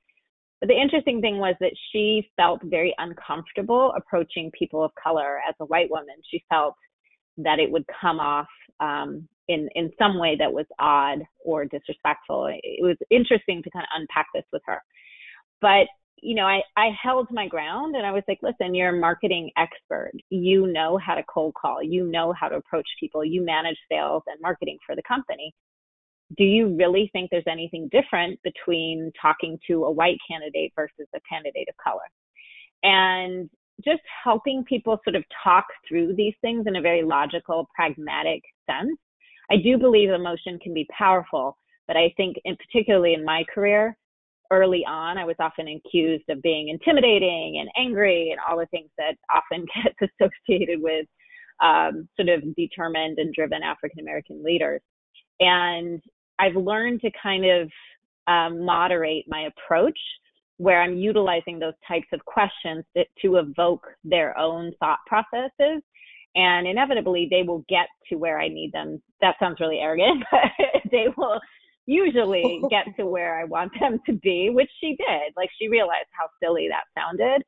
But 0.63 0.69
the 0.69 0.81
interesting 0.81 1.21
thing 1.21 1.39
was 1.39 1.57
that 1.59 1.73
she 1.91 2.31
felt 2.37 2.61
very 2.63 2.95
uncomfortable 2.99 3.93
approaching 3.97 4.49
people 4.57 4.85
of 4.85 4.93
color 4.95 5.41
as 5.49 5.57
a 5.59 5.65
white 5.65 5.91
woman. 5.91 6.15
She 6.31 6.45
felt 6.49 6.77
that 7.39 7.59
it 7.59 7.69
would 7.69 7.85
come 8.01 8.21
off 8.21 8.47
um, 8.79 9.29
in 9.49 9.69
in 9.75 9.91
some 9.99 10.21
way 10.21 10.37
that 10.39 10.53
was 10.53 10.67
odd 10.79 11.19
or 11.45 11.65
disrespectful. 11.65 12.47
It 12.63 12.81
was 12.81 12.97
interesting 13.11 13.61
to 13.65 13.71
kind 13.71 13.83
of 13.83 14.01
unpack 14.01 14.27
this 14.33 14.45
with 14.53 14.63
her. 14.67 14.81
But 15.61 15.89
you 16.23 16.37
know, 16.37 16.47
I, 16.47 16.61
I 16.77 16.91
held 17.03 17.27
my 17.33 17.49
ground 17.49 17.97
and 17.97 18.07
I 18.07 18.13
was 18.13 18.23
like, 18.29 18.39
listen, 18.41 18.73
you're 18.73 18.97
a 18.97 19.01
marketing 19.01 19.51
expert. 19.57 20.13
You 20.31 20.69
know 20.69 20.97
how 20.97 21.17
to 21.17 21.25
cold 21.25 21.55
call. 21.61 21.83
You 21.83 22.07
know 22.07 22.33
how 22.39 22.47
to 22.49 22.55
approach 22.55 22.87
people. 23.01 23.25
You 23.25 23.45
manage 23.45 23.79
sales 23.91 24.23
and 24.29 24.41
marketing 24.41 24.79
for 24.87 24.95
the 24.95 25.03
company 25.03 25.53
do 26.37 26.45
you 26.45 26.77
really 26.77 27.11
think 27.13 27.31
there's 27.31 27.45
anything 27.51 27.89
different 27.91 28.39
between 28.43 29.13
talking 29.21 29.59
to 29.69 29.85
a 29.85 29.91
white 29.91 30.19
candidate 30.29 30.73
versus 30.77 31.09
a 31.15 31.21
candidate 31.29 31.69
of 31.69 31.75
color? 31.83 32.01
And 32.83 33.49
just 33.85 34.03
helping 34.23 34.65
people 34.65 34.99
sort 35.05 35.17
of 35.17 35.25
talk 35.43 35.65
through 35.89 36.15
these 36.15 36.35
things 36.41 36.67
in 36.67 36.77
a 36.77 36.81
very 36.81 37.03
logical, 37.03 37.69
pragmatic 37.75 38.43
sense. 38.69 38.97
I 39.51 39.57
do 39.57 39.79
believe 39.79 40.11
emotion 40.11 40.59
can 40.63 40.73
be 40.73 40.87
powerful, 40.97 41.57
but 41.87 41.97
I 41.97 42.13
think, 42.17 42.37
in 42.45 42.57
particularly 42.57 43.15
in 43.15 43.25
my 43.25 43.45
career, 43.53 43.97
early 44.51 44.85
on, 44.87 45.19
I 45.19 45.25
was 45.25 45.37
often 45.41 45.67
accused 45.69 46.25
of 46.29 46.43
being 46.43 46.69
intimidating 46.69 47.59
and 47.61 47.71
angry 47.77 48.31
and 48.31 48.39
all 48.49 48.59
the 48.59 48.67
things 48.67 48.91
that 48.99 49.17
often 49.35 49.67
gets 49.85 50.13
associated 50.21 50.81
with 50.81 51.07
um, 51.63 52.09
sort 52.17 52.29
of 52.29 52.43
determined 52.55 53.19
and 53.19 53.35
driven 53.35 53.63
African 53.63 54.01
American 54.01 54.45
leaders. 54.45 54.81
And 55.41 56.01
I've 56.43 56.57
learned 56.57 57.01
to 57.03 57.11
kind 57.23 57.45
of 57.45 57.71
um, 58.27 58.65
moderate 58.65 59.25
my 59.29 59.43
approach 59.43 59.99
where 60.57 60.83
I'm 60.83 60.97
utilizing 60.97 61.59
those 61.59 61.75
types 61.87 62.07
of 62.13 62.25
questions 62.25 62.85
that, 62.97 63.07
to 63.23 63.37
evoke 63.37 63.87
their 64.05 64.37
own 64.37 64.73
thought 64.81 64.99
processes. 65.07 65.83
And 66.35 66.67
inevitably, 66.67 67.29
they 67.31 67.43
will 67.43 67.65
get 67.69 67.87
to 68.09 68.17
where 68.17 68.41
I 68.41 68.49
need 68.49 68.73
them. 68.73 69.01
That 69.21 69.37
sounds 69.39 69.61
really 69.61 69.79
arrogant, 69.79 70.25
but 70.31 70.83
they 70.91 71.07
will 71.17 71.39
usually 71.87 72.61
get 72.71 72.87
to 72.97 73.07
where 73.07 73.39
I 73.39 73.45
want 73.45 73.73
them 73.79 74.01
to 74.07 74.13
be, 74.15 74.51
which 74.51 74.71
she 74.81 74.97
did. 74.97 75.33
Like 75.37 75.51
she 75.61 75.69
realized 75.69 76.09
how 76.11 76.27
silly 76.43 76.69
that 76.69 76.85
sounded. 77.01 77.45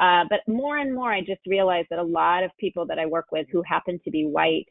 Uh, 0.00 0.24
but 0.28 0.40
more 0.52 0.78
and 0.78 0.94
more, 0.94 1.12
I 1.12 1.20
just 1.20 1.46
realized 1.46 1.88
that 1.90 1.98
a 1.98 2.02
lot 2.02 2.42
of 2.42 2.50
people 2.58 2.86
that 2.86 2.98
I 2.98 3.06
work 3.06 3.26
with 3.30 3.46
who 3.52 3.62
happen 3.62 4.00
to 4.04 4.10
be 4.10 4.24
white 4.24 4.66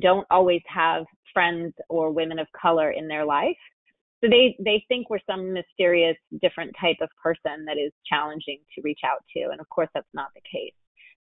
don't 0.00 0.26
always 0.30 0.62
have 0.66 1.04
friends 1.32 1.74
or 1.88 2.10
women 2.10 2.38
of 2.38 2.46
color 2.60 2.90
in 2.90 3.08
their 3.08 3.24
life. 3.24 3.56
So 4.22 4.30
they, 4.30 4.56
they 4.64 4.84
think 4.88 5.10
we're 5.10 5.18
some 5.28 5.52
mysterious 5.52 6.16
different 6.40 6.72
type 6.80 6.96
of 7.00 7.08
person 7.22 7.64
that 7.66 7.76
is 7.76 7.92
challenging 8.06 8.60
to 8.74 8.82
reach 8.82 9.00
out 9.04 9.22
to. 9.36 9.50
And 9.50 9.60
of 9.60 9.68
course, 9.68 9.88
that's 9.94 10.06
not 10.14 10.28
the 10.34 10.40
case. 10.40 10.74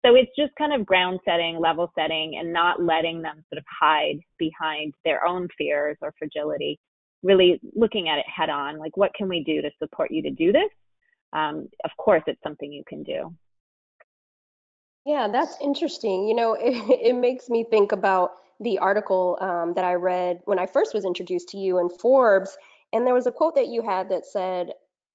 So 0.05 0.15
it's 0.15 0.31
just 0.37 0.53
kind 0.57 0.73
of 0.73 0.87
ground 0.87 1.21
setting, 1.25 1.59
level 1.61 1.91
setting, 1.99 2.37
and 2.39 2.53
not 2.53 2.83
letting 2.83 3.23
them 3.23 3.45
sort 3.53 3.59
of 3.59 3.65
hide 3.81 4.19
behind 4.39 4.95
their 5.05 5.25
own 5.25 5.49
fears 5.57 5.97
or 6.03 6.15
fragility. 6.19 6.79
Really 7.23 7.61
looking 7.75 8.09
at 8.09 8.19
it 8.19 8.27
head 8.29 8.49
on, 8.49 8.79
like 8.79 8.97
what 8.97 9.13
can 9.15 9.29
we 9.29 9.43
do 9.43 9.61
to 9.61 9.71
support 9.79 10.11
you 10.11 10.23
to 10.23 10.31
do 10.31 10.53
this? 10.53 10.71
Um, 11.33 11.69
of 11.85 11.91
course, 11.99 12.23
it's 12.27 12.43
something 12.43 12.73
you 12.73 12.85
can 12.89 13.03
do. 13.03 13.35
Yeah, 15.05 15.29
that's 15.33 15.57
interesting. 15.63 16.29
You 16.29 16.35
know, 16.35 16.55
it, 16.61 16.75
it 17.01 17.17
makes 17.17 17.49
me 17.49 17.65
think 17.69 17.93
about 17.93 18.33
the 18.61 18.79
article 18.79 19.39
um, 19.41 19.75
that 19.75 19.85
I 19.85 19.95
read 19.95 20.41
when 20.45 20.59
I 20.59 20.67
first 20.67 20.95
was 20.95 21.05
introduced 21.05 21.49
to 21.51 21.59
you 21.59 21.79
in 21.79 21.89
Forbes. 21.89 22.57
And 22.93 23.07
there 23.07 23.15
was 23.15 23.27
a 23.27 23.33
quote 23.33 23.55
that 23.55 23.69
you 23.69 23.83
had 23.83 24.09
that 24.09 24.27
said, 24.27 24.73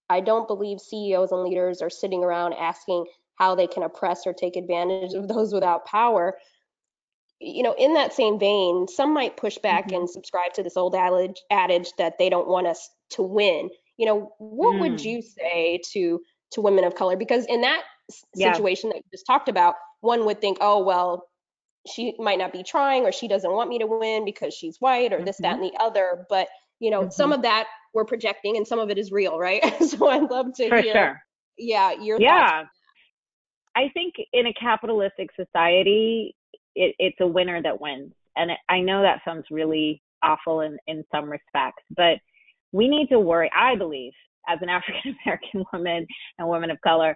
I 0.09 0.19
don't 0.19 0.47
believe 0.47 0.79
CEOs 0.79 1.31
and 1.31 1.43
leaders 1.43 1.81
are 1.81 1.89
sitting 1.89 2.23
around 2.23 2.53
asking 2.53 3.05
how 3.35 3.55
they 3.55 3.67
can 3.67 3.83
oppress 3.83 4.25
or 4.25 4.33
take 4.33 4.55
advantage 4.55 5.13
of 5.13 5.27
those 5.27 5.53
without 5.53 5.85
power. 5.85 6.38
You 7.39 7.63
know, 7.63 7.75
in 7.77 7.93
that 7.95 8.13
same 8.13 8.39
vein, 8.39 8.88
some 8.88 9.13
might 9.13 9.38
push 9.38 9.57
back 9.57 9.88
mm-hmm. 9.88 10.01
and 10.01 10.09
subscribe 10.09 10.53
to 10.53 10.63
this 10.63 10.77
old 10.77 10.95
adage, 10.95 11.41
adage 11.51 11.91
that 11.97 12.17
they 12.17 12.29
don't 12.29 12.47
want 12.47 12.67
us 12.67 12.89
to 13.12 13.23
win. 13.23 13.69
You 13.97 14.05
know, 14.05 14.31
what 14.38 14.75
mm. 14.75 14.79
would 14.81 15.03
you 15.03 15.21
say 15.21 15.81
to 15.91 16.21
to 16.51 16.62
women 16.62 16.83
of 16.83 16.95
color? 16.95 17.15
Because 17.15 17.45
in 17.47 17.62
that 17.62 17.83
yeah. 18.35 18.53
situation 18.53 18.89
that 18.89 18.97
you 18.97 19.03
just 19.12 19.25
talked 19.25 19.50
about, 19.50 19.75
one 20.01 20.25
would 20.25 20.41
think, 20.41 20.57
oh 20.62 20.83
well, 20.83 21.27
she 21.87 22.15
might 22.17 22.37
not 22.37 22.53
be 22.53 22.63
trying 22.63 23.03
or 23.03 23.11
she 23.11 23.27
doesn't 23.27 23.51
want 23.51 23.69
me 23.69 23.79
to 23.79 23.87
win 23.87 24.25
because 24.25 24.53
she's 24.53 24.77
white 24.79 25.11
or 25.11 25.17
mm-hmm. 25.17 25.25
this, 25.25 25.37
that, 25.37 25.55
mm-hmm. 25.55 25.63
and 25.63 25.73
the 25.73 25.83
other. 25.83 26.25
But 26.29 26.47
you 26.79 26.89
know, 26.91 27.01
mm-hmm. 27.01 27.11
some 27.11 27.31
of 27.31 27.41
that 27.43 27.67
we're 27.93 28.05
projecting 28.05 28.57
and 28.57 28.67
some 28.67 28.79
of 28.79 28.89
it 28.89 28.97
is 28.97 29.11
real, 29.11 29.37
right? 29.37 29.61
so 29.87 30.09
I'd 30.09 30.29
love 30.29 30.53
to 30.55 30.69
For 30.69 30.81
hear. 30.81 30.93
Sure. 30.93 31.23
Yeah, 31.57 31.93
your 32.01 32.19
yeah. 32.19 32.63
I 33.75 33.89
think 33.93 34.15
in 34.33 34.47
a 34.47 34.53
capitalistic 34.53 35.29
society, 35.35 36.35
it, 36.75 36.95
it's 36.99 37.17
a 37.21 37.27
winner 37.27 37.61
that 37.61 37.79
wins. 37.79 38.13
And 38.35 38.51
it, 38.51 38.57
I 38.69 38.79
know 38.79 39.01
that 39.01 39.21
sounds 39.25 39.45
really 39.51 40.01
awful 40.23 40.61
in, 40.61 40.77
in 40.87 41.03
some 41.13 41.29
respects, 41.29 41.83
but 41.95 42.17
we 42.71 42.87
need 42.87 43.07
to 43.09 43.19
worry. 43.19 43.51
I 43.55 43.75
believe, 43.75 44.13
as 44.47 44.59
an 44.61 44.69
African 44.69 45.15
American 45.25 45.63
woman 45.71 46.07
and 46.39 46.47
woman 46.47 46.71
of 46.71 46.81
color, 46.81 47.15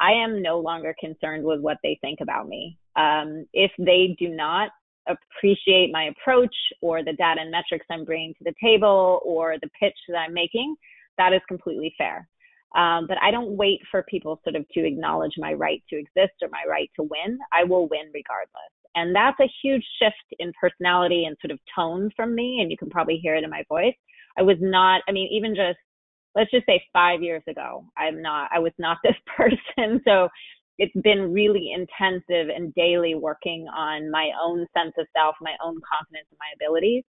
I 0.00 0.12
am 0.12 0.42
no 0.42 0.60
longer 0.60 0.94
concerned 1.00 1.44
with 1.44 1.60
what 1.60 1.78
they 1.82 1.98
think 2.00 2.20
about 2.20 2.48
me. 2.48 2.78
Um, 2.98 3.46
if 3.52 3.70
they 3.78 4.16
do 4.18 4.28
not 4.28 4.70
appreciate 5.08 5.90
my 5.92 6.10
approach 6.10 6.54
or 6.82 7.02
the 7.02 7.12
data 7.12 7.40
and 7.40 7.50
metrics 7.50 7.86
I'm 7.90 8.04
bringing 8.04 8.34
to 8.34 8.44
the 8.44 8.54
table 8.62 9.20
or 9.24 9.56
the 9.62 9.70
pitch 9.80 9.96
that 10.08 10.16
I'm 10.16 10.34
making, 10.34 10.74
that 11.16 11.32
is 11.32 11.40
completely 11.48 11.94
fair. 11.96 12.28
Um, 12.76 13.06
but 13.08 13.16
I 13.22 13.30
don't 13.30 13.56
wait 13.56 13.80
for 13.90 14.02
people 14.02 14.40
sort 14.44 14.56
of 14.56 14.68
to 14.74 14.86
acknowledge 14.86 15.32
my 15.38 15.54
right 15.54 15.82
to 15.88 15.96
exist 15.96 16.34
or 16.42 16.48
my 16.50 16.64
right 16.68 16.90
to 16.96 17.02
win. 17.02 17.38
I 17.52 17.64
will 17.64 17.88
win 17.88 18.10
regardless. 18.12 18.72
And 18.94 19.14
that's 19.14 19.38
a 19.40 19.50
huge 19.62 19.84
shift 20.00 20.40
in 20.40 20.52
personality 20.60 21.24
and 21.24 21.36
sort 21.40 21.52
of 21.52 21.58
tone 21.74 22.10
from 22.14 22.34
me. 22.34 22.58
And 22.60 22.70
you 22.70 22.76
can 22.76 22.90
probably 22.90 23.16
hear 23.16 23.34
it 23.36 23.44
in 23.44 23.50
my 23.50 23.64
voice. 23.68 23.94
I 24.36 24.42
was 24.42 24.56
not, 24.60 25.02
I 25.08 25.12
mean, 25.12 25.28
even 25.32 25.54
just, 25.54 25.78
let's 26.34 26.50
just 26.50 26.66
say 26.66 26.82
five 26.92 27.22
years 27.22 27.42
ago, 27.48 27.84
I'm 27.96 28.20
not, 28.20 28.50
I 28.52 28.58
was 28.58 28.72
not 28.78 28.98
this 29.04 29.16
person. 29.36 30.00
So 30.04 30.28
it's 30.78 30.94
been 31.02 31.32
really 31.32 31.72
intensive 31.74 32.54
and 32.54 32.72
daily 32.74 33.14
working 33.14 33.66
on 33.68 34.10
my 34.10 34.30
own 34.42 34.66
sense 34.76 34.94
of 34.98 35.06
self, 35.16 35.34
my 35.40 35.54
own 35.62 35.80
confidence 35.86 36.28
in 36.30 36.38
my 36.38 36.52
abilities. 36.54 37.04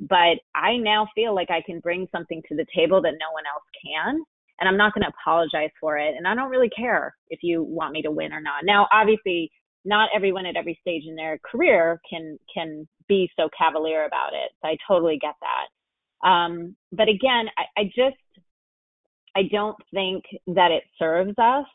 But 0.00 0.42
I 0.54 0.76
now 0.76 1.06
feel 1.14 1.34
like 1.34 1.50
I 1.50 1.62
can 1.64 1.78
bring 1.78 2.08
something 2.10 2.42
to 2.48 2.56
the 2.56 2.66
table 2.74 3.00
that 3.02 3.14
no 3.20 3.30
one 3.32 3.44
else 3.52 3.64
can. 3.84 4.22
And 4.58 4.68
I'm 4.68 4.76
not 4.76 4.92
going 4.94 5.02
to 5.02 5.12
apologize 5.20 5.70
for 5.80 5.98
it. 5.98 6.14
And 6.16 6.26
I 6.26 6.34
don't 6.34 6.50
really 6.50 6.70
care 6.70 7.14
if 7.30 7.40
you 7.42 7.62
want 7.62 7.92
me 7.92 8.02
to 8.02 8.10
win 8.10 8.32
or 8.32 8.40
not. 8.40 8.64
Now, 8.64 8.88
obviously, 8.92 9.50
not 9.84 10.10
everyone 10.14 10.46
at 10.46 10.56
every 10.56 10.78
stage 10.80 11.04
in 11.06 11.16
their 11.16 11.38
career 11.38 12.00
can 12.08 12.38
can 12.52 12.86
be 13.08 13.30
so 13.36 13.48
cavalier 13.56 14.04
about 14.04 14.32
it. 14.32 14.50
So 14.60 14.68
I 14.68 14.76
totally 14.86 15.18
get 15.20 15.34
that. 15.40 16.28
Um, 16.28 16.76
but 16.92 17.08
again, 17.08 17.46
I, 17.58 17.80
I 17.80 17.84
just 17.86 18.16
I 19.34 19.42
don't 19.50 19.76
think 19.92 20.24
that 20.48 20.70
it 20.70 20.84
serves 20.98 21.34
us 21.38 21.66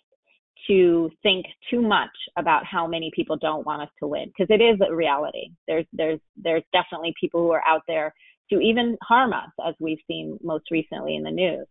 to 0.68 1.10
think 1.24 1.46
too 1.70 1.82
much 1.82 2.10
about 2.38 2.66
how 2.66 2.88
many 2.88 3.12
people 3.16 3.38
don't 3.38 3.66
want 3.66 3.82
us 3.82 3.90
to 4.00 4.08
win 4.08 4.28
because 4.28 4.54
it 4.54 4.62
is 4.62 4.80
a 4.88 4.94
reality. 4.94 5.50
There's 5.68 5.86
there's 5.94 6.20
there's 6.36 6.64
definitely 6.74 7.14
people 7.20 7.42
who 7.42 7.52
are 7.52 7.64
out 7.68 7.82
there 7.88 8.14
to 8.52 8.60
even 8.60 8.98
harm 9.04 9.34
us, 9.34 9.50
as 9.68 9.76
we've 9.80 10.00
seen 10.08 10.38
most 10.42 10.66
recently 10.72 11.16
in 11.16 11.24
the 11.24 11.32
news. 11.32 11.68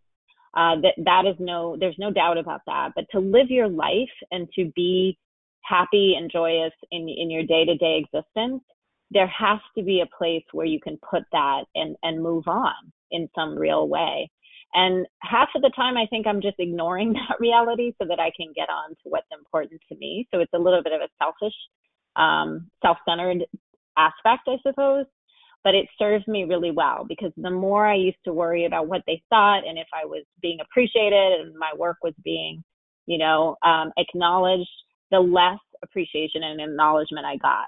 Uh, 0.56 0.76
that 0.80 0.94
that 1.04 1.26
is 1.26 1.36
no 1.38 1.76
there's 1.78 1.98
no 1.98 2.10
doubt 2.10 2.38
about 2.38 2.60
that. 2.66 2.92
But 2.94 3.06
to 3.12 3.18
live 3.18 3.50
your 3.50 3.68
life 3.68 4.16
and 4.30 4.48
to 4.54 4.70
be 4.74 5.18
happy 5.62 6.14
and 6.16 6.30
joyous 6.30 6.72
in 6.90 7.08
in 7.08 7.30
your 7.30 7.42
day 7.42 7.64
to 7.64 7.76
day 7.76 8.04
existence, 8.04 8.62
there 9.10 9.26
has 9.26 9.58
to 9.76 9.82
be 9.82 10.00
a 10.00 10.16
place 10.16 10.44
where 10.52 10.66
you 10.66 10.80
can 10.80 10.98
put 11.08 11.24
that 11.32 11.64
and 11.74 11.96
and 12.02 12.22
move 12.22 12.44
on 12.46 12.74
in 13.10 13.28
some 13.34 13.56
real 13.56 13.88
way. 13.88 14.30
And 14.74 15.06
half 15.22 15.48
of 15.54 15.62
the 15.62 15.72
time, 15.74 15.96
I 15.96 16.06
think 16.06 16.26
I'm 16.26 16.42
just 16.42 16.58
ignoring 16.58 17.12
that 17.14 17.40
reality 17.40 17.92
so 18.00 18.06
that 18.08 18.20
I 18.20 18.30
can 18.36 18.52
get 18.54 18.68
on 18.68 18.90
to 18.90 19.04
what's 19.04 19.26
important 19.32 19.80
to 19.88 19.96
me. 19.96 20.28
So 20.32 20.40
it's 20.40 20.52
a 20.54 20.58
little 20.58 20.82
bit 20.82 20.92
of 20.92 21.00
a 21.00 21.08
selfish, 21.18 21.54
um, 22.16 22.70
self 22.82 22.98
centered 23.08 23.44
aspect, 23.96 24.48
I 24.48 24.56
suppose. 24.66 25.06
But 25.64 25.74
it 25.74 25.88
serves 25.98 26.26
me 26.28 26.44
really 26.44 26.70
well 26.70 27.04
because 27.08 27.32
the 27.36 27.50
more 27.50 27.86
I 27.86 27.96
used 27.96 28.22
to 28.24 28.32
worry 28.32 28.66
about 28.66 28.86
what 28.86 29.02
they 29.06 29.20
thought 29.30 29.66
and 29.66 29.78
if 29.78 29.88
I 29.92 30.04
was 30.04 30.24
being 30.40 30.58
appreciated 30.60 31.40
and 31.40 31.56
my 31.58 31.72
work 31.76 31.96
was 32.02 32.14
being, 32.22 32.62
you 33.06 33.18
know, 33.18 33.56
um, 33.64 33.90
acknowledged, 33.98 34.68
the 35.10 35.18
less 35.20 35.58
appreciation 35.82 36.42
and 36.42 36.60
acknowledgement 36.60 37.26
I 37.26 37.36
got. 37.36 37.66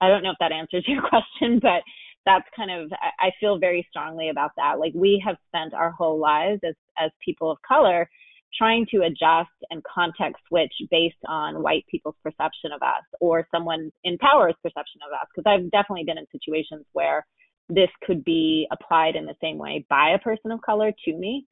I 0.00 0.08
don't 0.08 0.22
know 0.22 0.30
if 0.30 0.38
that 0.40 0.52
answers 0.52 0.84
your 0.88 1.02
question, 1.02 1.60
but 1.60 1.82
that's 2.24 2.46
kind 2.54 2.70
of 2.70 2.90
I 3.18 3.30
feel 3.40 3.58
very 3.58 3.86
strongly 3.90 4.28
about 4.28 4.52
that. 4.56 4.78
Like 4.78 4.92
we 4.94 5.22
have 5.26 5.36
spent 5.48 5.74
our 5.74 5.90
whole 5.90 6.18
lives 6.18 6.60
as 6.64 6.74
as 6.98 7.10
people 7.24 7.50
of 7.50 7.58
color 7.66 8.08
trying 8.56 8.86
to 8.90 9.02
adjust 9.02 9.50
and 9.70 9.82
context 9.82 10.42
switch 10.48 10.72
based 10.90 11.16
on 11.26 11.62
white 11.62 11.86
people's 11.90 12.14
perception 12.22 12.70
of 12.74 12.82
us 12.82 13.02
or 13.20 13.46
someone 13.50 13.90
in 14.04 14.18
power's 14.18 14.54
perception 14.62 15.00
of 15.06 15.12
us. 15.12 15.26
Because 15.34 15.50
I've 15.50 15.70
definitely 15.70 16.04
been 16.04 16.18
in 16.18 16.26
situations 16.30 16.84
where 16.92 17.26
this 17.68 17.88
could 18.04 18.22
be 18.24 18.66
applied 18.70 19.16
in 19.16 19.24
the 19.24 19.36
same 19.40 19.56
way 19.56 19.86
by 19.88 20.10
a 20.10 20.18
person 20.18 20.52
of 20.52 20.60
color 20.60 20.92
to 21.04 21.16
me. 21.16 21.46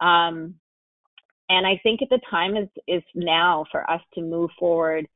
Um, 0.00 0.54
and 1.50 1.66
I 1.66 1.78
think 1.82 2.02
at 2.02 2.08
the 2.10 2.20
time 2.30 2.56
is 2.56 2.68
is 2.86 3.02
now 3.14 3.64
for 3.70 3.88
us 3.90 4.00
to 4.14 4.22
move 4.22 4.50
forward 4.58 5.06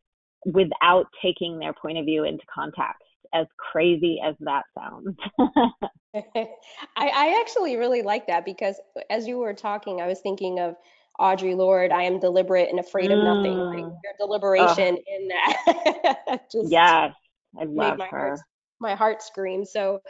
without 0.44 1.06
taking 1.22 1.58
their 1.58 1.72
point 1.72 1.98
of 1.98 2.04
view 2.04 2.24
into 2.24 2.44
context 2.52 3.02
as 3.32 3.46
crazy 3.56 4.20
as 4.24 4.34
that 4.40 4.64
sounds. 4.76 5.16
I, 6.14 6.48
I 6.96 7.40
actually 7.40 7.76
really 7.76 8.02
like 8.02 8.26
that 8.26 8.44
because 8.44 8.76
as 9.10 9.26
you 9.26 9.38
were 9.38 9.54
talking, 9.54 10.00
I 10.00 10.06
was 10.06 10.20
thinking 10.20 10.58
of 10.60 10.76
Audre 11.20 11.56
Lorde, 11.56 11.92
I 11.92 12.02
am 12.02 12.18
deliberate 12.18 12.68
and 12.70 12.80
afraid 12.80 13.10
of 13.10 13.22
nothing. 13.22 13.56
Like 13.56 13.84
mm. 13.84 13.96
your 14.02 14.12
deliberation 14.18 14.96
in 14.96 15.28
that. 15.28 16.40
just 16.52 16.70
yes, 16.70 17.14
I 17.58 17.64
love 17.64 17.98
my 17.98 18.06
her. 18.06 18.28
Heart, 18.28 18.40
my 18.80 18.94
heart 18.94 19.22
scream. 19.22 19.64
So 19.64 20.00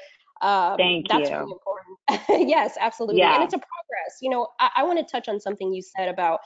um, 0.43 0.76
Thank 0.76 1.09
that's 1.09 1.31
you. 1.31 1.37
really 1.37 1.52
important. 1.52 2.49
yes, 2.49 2.76
absolutely. 2.81 3.21
Yeah. 3.21 3.35
And 3.35 3.45
it's 3.45 3.55
a 3.55 3.59
progress. 3.59 4.19
You 4.21 4.31
know, 4.31 4.49
I, 4.61 4.71
I 4.76 4.83
want 4.85 4.99
to 4.99 5.11
touch 5.11 5.29
on 5.29 5.41
something 5.41 5.73
you 5.73 5.83
said 5.83 6.09
about 6.09 6.41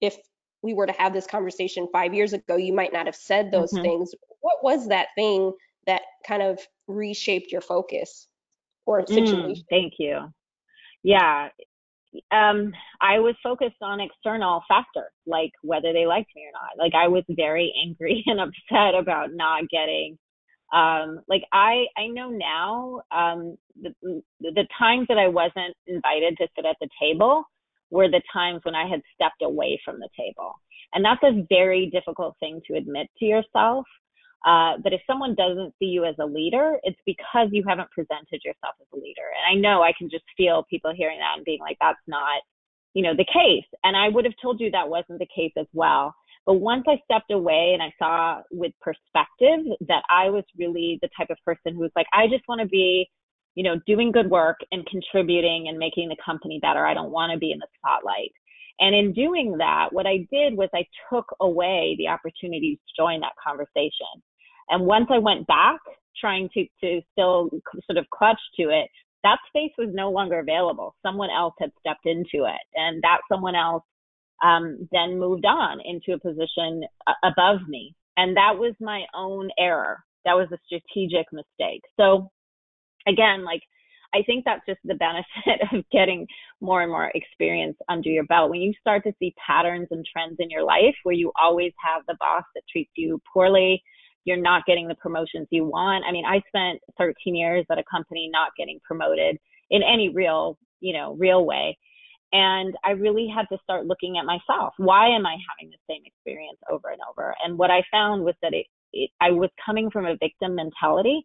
if 0.00 0.16
we 0.62 0.72
were 0.74 0.86
to 0.86 0.94
have 0.94 1.12
this 1.12 1.26
conversation 1.26 1.86
five 1.92 2.14
years 2.14 2.32
ago, 2.32 2.56
you 2.56 2.72
might 2.72 2.92
not 2.92 3.06
have 3.06 3.16
said 3.16 3.50
those 3.50 3.72
mm-hmm. 3.72 3.82
things. 3.82 4.14
What 4.40 4.62
was 4.62 4.88
that 4.88 5.08
thing 5.14 5.52
that 5.86 6.02
kind 6.26 6.42
of 6.42 6.58
reshaped 6.88 7.52
your 7.52 7.60
focus 7.60 8.28
or 8.86 9.02
mm, 9.02 9.08
situation? 9.08 9.64
Mm, 9.64 9.64
thank 9.70 9.94
you. 9.98 10.32
Yeah. 11.02 11.48
um, 12.32 12.72
I 13.00 13.18
was 13.18 13.34
focused 13.42 13.82
on 13.82 14.00
external 14.00 14.62
factors 14.68 15.12
like 15.26 15.52
whether 15.62 15.92
they 15.92 16.06
liked 16.06 16.30
me 16.34 16.42
or 16.42 16.52
not. 16.52 16.82
Like 16.82 16.94
I 16.94 17.08
was 17.08 17.24
very 17.28 17.72
angry 17.84 18.22
and 18.26 18.40
upset 18.40 18.94
about 18.98 19.30
not 19.32 19.68
getting. 19.68 20.18
Um, 20.72 21.20
like 21.28 21.42
I 21.52 21.84
I 21.96 22.08
know 22.08 22.30
now 22.30 23.02
um, 23.12 23.56
the 23.80 23.94
the 24.40 24.66
times 24.78 25.06
that 25.08 25.18
I 25.18 25.28
wasn't 25.28 25.76
invited 25.86 26.36
to 26.38 26.48
sit 26.56 26.66
at 26.66 26.76
the 26.80 26.88
table 27.00 27.44
were 27.90 28.08
the 28.08 28.22
times 28.32 28.60
when 28.64 28.74
I 28.74 28.88
had 28.88 29.02
stepped 29.14 29.42
away 29.42 29.80
from 29.84 30.00
the 30.00 30.08
table, 30.18 30.54
and 30.92 31.04
that's 31.04 31.22
a 31.22 31.46
very 31.48 31.90
difficult 31.90 32.34
thing 32.40 32.60
to 32.66 32.76
admit 32.76 33.08
to 33.18 33.24
yourself. 33.24 33.84
Uh, 34.44 34.76
but 34.82 34.92
if 34.92 35.00
someone 35.06 35.34
doesn't 35.34 35.74
see 35.78 35.86
you 35.86 36.04
as 36.04 36.14
a 36.20 36.26
leader, 36.26 36.78
it's 36.82 37.00
because 37.06 37.48
you 37.50 37.64
haven't 37.66 37.90
presented 37.90 38.42
yourself 38.44 38.74
as 38.80 38.86
a 38.92 38.96
leader. 38.96 39.32
And 39.32 39.58
I 39.58 39.60
know 39.60 39.82
I 39.82 39.92
can 39.96 40.10
just 40.10 40.24
feel 40.36 40.66
people 40.68 40.92
hearing 40.94 41.18
that 41.18 41.36
and 41.36 41.44
being 41.44 41.60
like, 41.60 41.78
that's 41.80 41.98
not, 42.06 42.42
you 42.92 43.02
know, 43.02 43.14
the 43.16 43.24
case. 43.24 43.66
And 43.84 43.96
I 43.96 44.08
would 44.10 44.26
have 44.26 44.34
told 44.42 44.60
you 44.60 44.70
that 44.70 44.88
wasn't 44.88 45.18
the 45.18 45.28
case 45.34 45.52
as 45.56 45.66
well. 45.72 46.14
But 46.46 46.54
once 46.54 46.84
I 46.86 47.00
stepped 47.04 47.30
away 47.30 47.72
and 47.72 47.82
I 47.82 47.92
saw 47.98 48.42
with 48.50 48.72
perspective 48.82 49.64
that 49.88 50.02
I 50.10 50.28
was 50.28 50.44
really 50.58 50.98
the 51.00 51.08
type 51.16 51.30
of 51.30 51.38
person 51.42 51.74
who 51.74 51.80
was 51.80 51.92
like, 51.96 52.06
I 52.12 52.26
just 52.26 52.44
want 52.46 52.60
to 52.60 52.66
be, 52.66 53.08
you 53.54 53.64
know, 53.64 53.80
doing 53.86 54.12
good 54.12 54.28
work 54.28 54.58
and 54.72 54.84
contributing 54.86 55.68
and 55.68 55.78
making 55.78 56.10
the 56.10 56.16
company 56.22 56.58
better. 56.60 56.86
I 56.86 56.92
don't 56.92 57.12
want 57.12 57.32
to 57.32 57.38
be 57.38 57.52
in 57.52 57.58
the 57.58 57.66
spotlight. 57.78 58.32
And 58.80 58.94
in 58.94 59.12
doing 59.12 59.56
that, 59.58 59.88
what 59.92 60.06
I 60.06 60.26
did 60.30 60.54
was 60.54 60.68
I 60.74 60.84
took 61.10 61.26
away 61.40 61.94
the 61.96 62.08
opportunity 62.08 62.76
to 62.76 63.02
join 63.02 63.20
that 63.20 63.32
conversation. 63.42 64.20
And 64.68 64.86
once 64.86 65.06
I 65.10 65.18
went 65.18 65.46
back 65.46 65.80
trying 66.20 66.48
to, 66.54 66.64
to 66.82 67.00
still 67.12 67.50
sort 67.86 67.98
of 67.98 68.08
clutch 68.10 68.40
to 68.58 68.64
it, 68.64 68.88
that 69.22 69.38
space 69.48 69.72
was 69.78 69.88
no 69.92 70.10
longer 70.10 70.40
available. 70.40 70.94
Someone 71.02 71.30
else 71.30 71.54
had 71.58 71.70
stepped 71.80 72.06
into 72.06 72.44
it. 72.44 72.60
And 72.74 73.02
that 73.02 73.18
someone 73.30 73.54
else 73.54 73.82
um, 74.42 74.88
then 74.92 75.18
moved 75.18 75.46
on 75.46 75.80
into 75.84 76.12
a 76.12 76.18
position 76.18 76.84
above 77.24 77.60
me. 77.68 77.94
And 78.16 78.36
that 78.36 78.56
was 78.56 78.74
my 78.80 79.04
own 79.14 79.50
error. 79.58 80.04
That 80.24 80.34
was 80.34 80.48
a 80.52 80.58
strategic 80.66 81.26
mistake. 81.32 81.82
So 81.98 82.30
again, 83.06 83.44
like, 83.44 83.62
I 84.14 84.22
think 84.22 84.44
that's 84.44 84.64
just 84.66 84.78
the 84.84 84.94
benefit 84.94 85.60
of 85.72 85.84
getting 85.90 86.26
more 86.60 86.82
and 86.82 86.90
more 86.90 87.10
experience 87.14 87.76
under 87.88 88.10
your 88.10 88.24
belt. 88.24 88.50
When 88.50 88.60
you 88.60 88.72
start 88.80 89.02
to 89.04 89.12
see 89.18 89.34
patterns 89.44 89.88
and 89.90 90.06
trends 90.10 90.36
in 90.38 90.50
your 90.50 90.62
life 90.62 90.94
where 91.02 91.14
you 91.14 91.32
always 91.40 91.72
have 91.84 92.02
the 92.06 92.16
boss 92.20 92.44
that 92.54 92.62
treats 92.70 92.92
you 92.94 93.20
poorly, 93.32 93.82
you're 94.24 94.36
not 94.36 94.66
getting 94.66 94.88
the 94.88 94.94
promotions 94.96 95.46
you 95.50 95.64
want. 95.64 96.04
I 96.06 96.12
mean, 96.12 96.24
I 96.24 96.40
spent 96.48 96.80
13 96.98 97.34
years 97.34 97.66
at 97.70 97.78
a 97.78 97.84
company 97.90 98.28
not 98.32 98.52
getting 98.58 98.80
promoted 98.84 99.38
in 99.70 99.82
any 99.82 100.08
real, 100.08 100.58
you 100.80 100.92
know, 100.92 101.14
real 101.18 101.44
way. 101.44 101.76
And 102.32 102.74
I 102.82 102.90
really 102.90 103.28
had 103.32 103.46
to 103.52 103.62
start 103.62 103.86
looking 103.86 104.18
at 104.18 104.26
myself. 104.26 104.74
Why 104.78 105.08
am 105.08 105.24
I 105.24 105.36
having 105.48 105.70
the 105.70 105.78
same 105.88 106.02
experience 106.04 106.58
over 106.70 106.88
and 106.88 107.00
over? 107.08 107.34
And 107.44 107.56
what 107.56 107.70
I 107.70 107.82
found 107.92 108.24
was 108.24 108.34
that 108.42 108.52
it, 108.52 108.66
it 108.92 109.10
I 109.20 109.30
was 109.30 109.50
coming 109.64 109.90
from 109.90 110.06
a 110.06 110.16
victim 110.16 110.56
mentality 110.56 111.24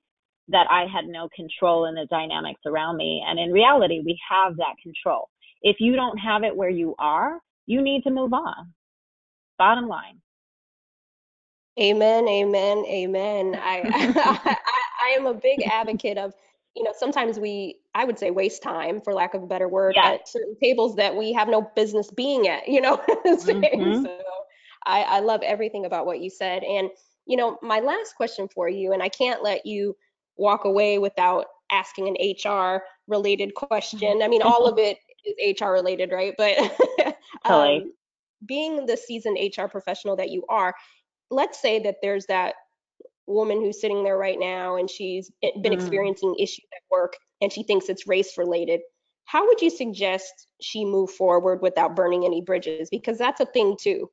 that 0.50 0.68
I 0.70 0.86
had 0.92 1.06
no 1.08 1.30
control 1.36 1.86
in 1.86 1.96
the 1.96 2.08
dynamics 2.10 2.62
around 2.66 2.98
me. 2.98 3.24
And 3.28 3.40
in 3.40 3.52
reality, 3.52 4.02
we 4.06 4.20
have 4.30 4.58
that 4.58 4.76
control. 4.84 5.30
If 5.62 5.78
you 5.80 5.96
don't 5.96 6.18
have 6.18 6.44
it 6.44 6.56
where 6.56 6.70
you 6.70 6.96
are, 7.00 7.40
you 7.66 7.82
need 7.82 8.04
to 8.04 8.12
move 8.12 8.34
on. 8.34 8.74
Bottom 9.58 9.88
line. 9.88 10.22
Amen, 11.80 12.28
amen, 12.28 12.86
amen. 12.88 13.56
I, 13.62 13.82
I, 13.86 14.56
I 15.06 15.10
am 15.10 15.26
a 15.26 15.34
big 15.34 15.64
advocate 15.64 16.18
of, 16.18 16.34
you 16.76 16.84
know, 16.84 16.94
sometimes 16.98 17.40
we, 17.40 17.78
I 17.96 18.06
would 18.06 18.20
say, 18.20 18.32
waste 18.32 18.64
time, 18.64 19.02
for 19.02 19.14
lack 19.14 19.34
of 19.34 19.44
a 19.44 19.48
better 19.48 19.68
word, 19.68 19.96
at 19.98 20.28
certain 20.28 20.56
tables 20.62 20.96
that 20.96 21.16
we 21.16 21.34
have 21.34 21.48
no 21.48 21.70
business 21.76 22.10
being 22.12 22.48
at. 22.48 22.68
You 22.68 22.82
know, 22.82 22.98
mm-hmm. 23.26 24.06
so 24.06 24.20
I, 24.86 25.02
I 25.02 25.20
love 25.20 25.42
everything 25.42 25.86
about 25.86 26.06
what 26.06 26.20
you 26.20 26.30
said. 26.30 26.64
And 26.64 26.90
you 27.26 27.38
know, 27.38 27.58
my 27.62 27.80
last 27.80 28.16
question 28.16 28.48
for 28.48 28.68
you, 28.70 28.94
and 28.94 29.04
I 29.04 29.10
can't 29.10 29.44
let 29.44 29.66
you 29.66 29.96
walk 30.36 30.66
away 30.66 30.98
without 30.98 31.46
asking 31.72 32.08
an 32.08 32.16
HR 32.16 32.82
related 33.08 33.54
question. 33.54 34.22
I 34.24 34.28
mean, 34.28 34.42
all 34.42 34.66
of 34.66 34.80
it 34.80 34.98
is 35.26 35.62
HR 35.62 35.70
related, 35.70 36.12
right? 36.12 36.34
But 36.38 36.58
um, 37.46 37.94
being 38.46 38.86
the 38.86 38.98
seasoned 38.98 39.38
HR 39.56 39.66
professional 39.66 40.16
that 40.16 40.30
you 40.30 40.44
are, 40.50 40.74
let's 41.30 41.62
say 41.62 41.80
that 41.80 41.98
there's 42.02 42.26
that 42.28 42.56
woman 43.28 43.62
who's 43.62 43.80
sitting 43.80 44.04
there 44.04 44.18
right 44.18 44.40
now 44.40 44.76
and 44.76 44.90
she's 44.90 45.32
been 45.42 45.72
mm. 45.72 45.74
experiencing 45.74 46.36
issues 46.40 46.66
at 46.74 46.82
work 46.92 47.14
and 47.42 47.54
she 47.54 47.64
thinks 47.64 47.90
it's 47.90 48.08
race 48.08 48.38
related. 48.38 48.82
How 49.26 49.46
would 49.46 49.62
you 49.62 49.70
suggest 49.70 50.48
she 50.60 50.84
move 50.84 51.12
forward 51.12 51.62
without 51.62 51.96
burning 51.96 52.26
any 52.26 52.42
bridges? 52.42 52.90
Because 52.90 53.18
that's 53.18 53.40
a 53.40 53.46
thing 53.46 53.78
too 53.80 54.10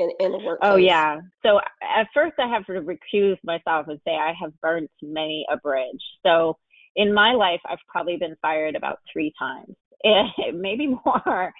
in, 0.00 0.10
in 0.18 0.32
the 0.32 0.38
oh, 0.38 0.46
workplace? 0.46 0.72
Oh 0.72 0.76
yeah. 0.76 1.20
So 1.44 1.60
at 1.82 2.08
first 2.12 2.34
I 2.38 2.48
have 2.48 2.66
to 2.66 2.72
recuse 2.72 3.38
myself 3.44 3.86
and 3.88 4.00
say 4.06 4.14
I 4.14 4.32
have 4.40 4.52
burnt 4.60 4.90
many 5.02 5.46
a 5.50 5.56
bridge. 5.56 6.02
So 6.24 6.56
in 6.96 7.14
my 7.14 7.32
life 7.32 7.60
I've 7.68 7.78
probably 7.88 8.16
been 8.16 8.36
fired 8.42 8.76
about 8.76 8.98
three 9.12 9.32
times, 9.38 9.74
maybe 10.54 10.88
more. 10.88 11.52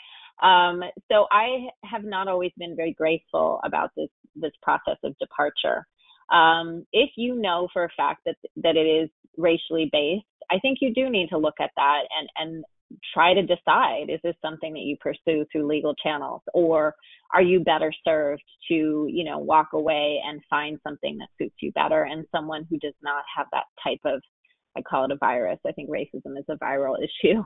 Um, 0.42 0.83
so 1.11 1.26
I 1.31 1.68
have 1.85 2.05
not 2.05 2.29
always 2.29 2.53
been 2.59 2.76
very 2.76 2.92
graceful 2.92 3.61
about 3.64 3.90
this 3.96 4.09
this 4.37 4.53
process 4.62 4.96
of 5.05 5.18
departure. 5.18 5.87
Um, 6.33 6.87
if 6.92 7.11
you 7.16 7.35
know 7.35 7.68
for 7.72 7.85
a 7.85 7.88
fact 7.96 8.22
that 8.26 8.37
that 8.57 8.76
it 8.76 8.87
is 8.87 9.11
racially 9.37 9.88
based, 9.92 10.24
I 10.50 10.59
think 10.61 10.79
you 10.81 10.94
do 10.94 11.11
need 11.11 11.29
to 11.29 11.38
look 11.38 11.61
at 11.61 11.70
that 11.76 12.03
and 12.18 12.29
and 12.37 12.64
try 13.14 13.35
to 13.35 13.42
decide 13.42 14.07
is 14.09 14.18
this 14.24 14.35
something 14.42 14.72
that 14.72 14.81
you 14.81 14.96
pursue 15.00 15.46
through 15.50 15.66
legal 15.66 15.94
channels 15.94 16.42
or 16.55 16.92
are 17.33 17.42
you 17.42 17.61
better 17.61 17.92
served 18.05 18.42
to 18.66 19.07
you 19.09 19.24
know 19.24 19.38
walk 19.38 19.68
away 19.74 20.20
and 20.26 20.40
find 20.50 20.79
something 20.83 21.18
that 21.18 21.29
suits 21.38 21.57
you 21.61 21.70
better? 21.72 22.03
And 22.05 22.26
someone 22.35 22.66
who 22.70 22.79
does 22.79 22.94
not 23.03 23.24
have 23.37 23.46
that 23.53 23.64
type 23.85 24.00
of 24.05 24.22
i 24.76 24.83
call 24.83 25.05
it 25.05 25.11
a 25.11 25.16
virus. 25.16 25.59
I 25.66 25.72
think 25.72 25.90
racism 25.90 26.38
is 26.38 26.44
a 26.48 26.57
viral 26.57 26.96
issue 27.24 27.42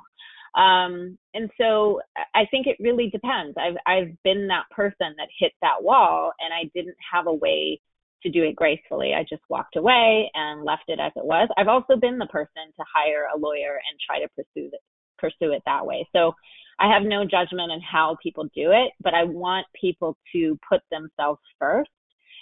um, 0.57 1.19
and 1.35 1.51
so 1.61 2.01
i 2.35 2.45
think 2.51 2.67
it 2.67 2.77
really 2.81 3.11
depends 3.11 3.57
i've 3.59 3.77
i've 3.87 4.23
been 4.23 4.47
that 4.47 4.65
person 4.71 5.15
that 5.17 5.29
hit 5.39 5.53
that 5.63 5.83
wall 5.83 6.33
and 6.41 6.53
i 6.55 6.71
didn't 6.75 6.97
have 7.13 7.27
a 7.27 7.35
way 7.35 7.81
to 8.25 8.31
do 8.31 8.43
it 8.43 8.57
gracefully. 8.57 9.15
I 9.15 9.23
just 9.23 9.43
walked 9.49 9.77
away 9.77 10.31
and 10.35 10.65
left 10.65 10.85
it 10.89 10.99
as 10.99 11.13
it 11.15 11.25
was. 11.25 11.49
I've 11.57 11.69
also 11.69 11.97
been 11.97 12.19
the 12.19 12.27
person 12.27 12.73
to 12.77 12.85
hire 12.93 13.27
a 13.35 13.39
lawyer 13.39 13.79
and 13.89 14.01
try 14.05 14.19
to 14.19 14.29
pursue 14.29 14.71
the, 14.71 14.79
pursue 15.19 15.53
it 15.53 15.63
that 15.67 15.87
way. 15.87 16.09
So 16.13 16.33
I 16.81 16.93
have 16.93 17.03
no 17.03 17.25
judgment 17.25 17.71
on 17.71 17.81
how 17.81 18.17
people 18.23 18.45
do 18.55 18.73
it, 18.73 18.93
but 19.01 19.15
I 19.15 19.25
want 19.25 19.67
people 19.79 20.17
to 20.33 20.59
put 20.69 20.81
themselves 20.91 21.41
first 21.59 21.91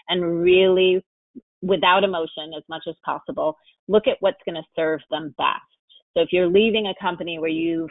and 0.08 0.40
really, 0.40 1.04
without 1.60 2.04
emotion 2.04 2.52
as 2.56 2.62
much 2.68 2.82
as 2.88 2.94
possible, 3.04 3.56
look 3.88 4.06
at 4.06 4.16
what's 4.20 4.40
going 4.44 4.56
to 4.56 4.68
serve 4.74 5.00
them 5.10 5.34
best. 5.36 5.60
So 6.14 6.22
if 6.22 6.28
you're 6.32 6.48
leaving 6.48 6.86
a 6.86 7.02
company 7.02 7.38
where 7.38 7.50
you've, 7.50 7.90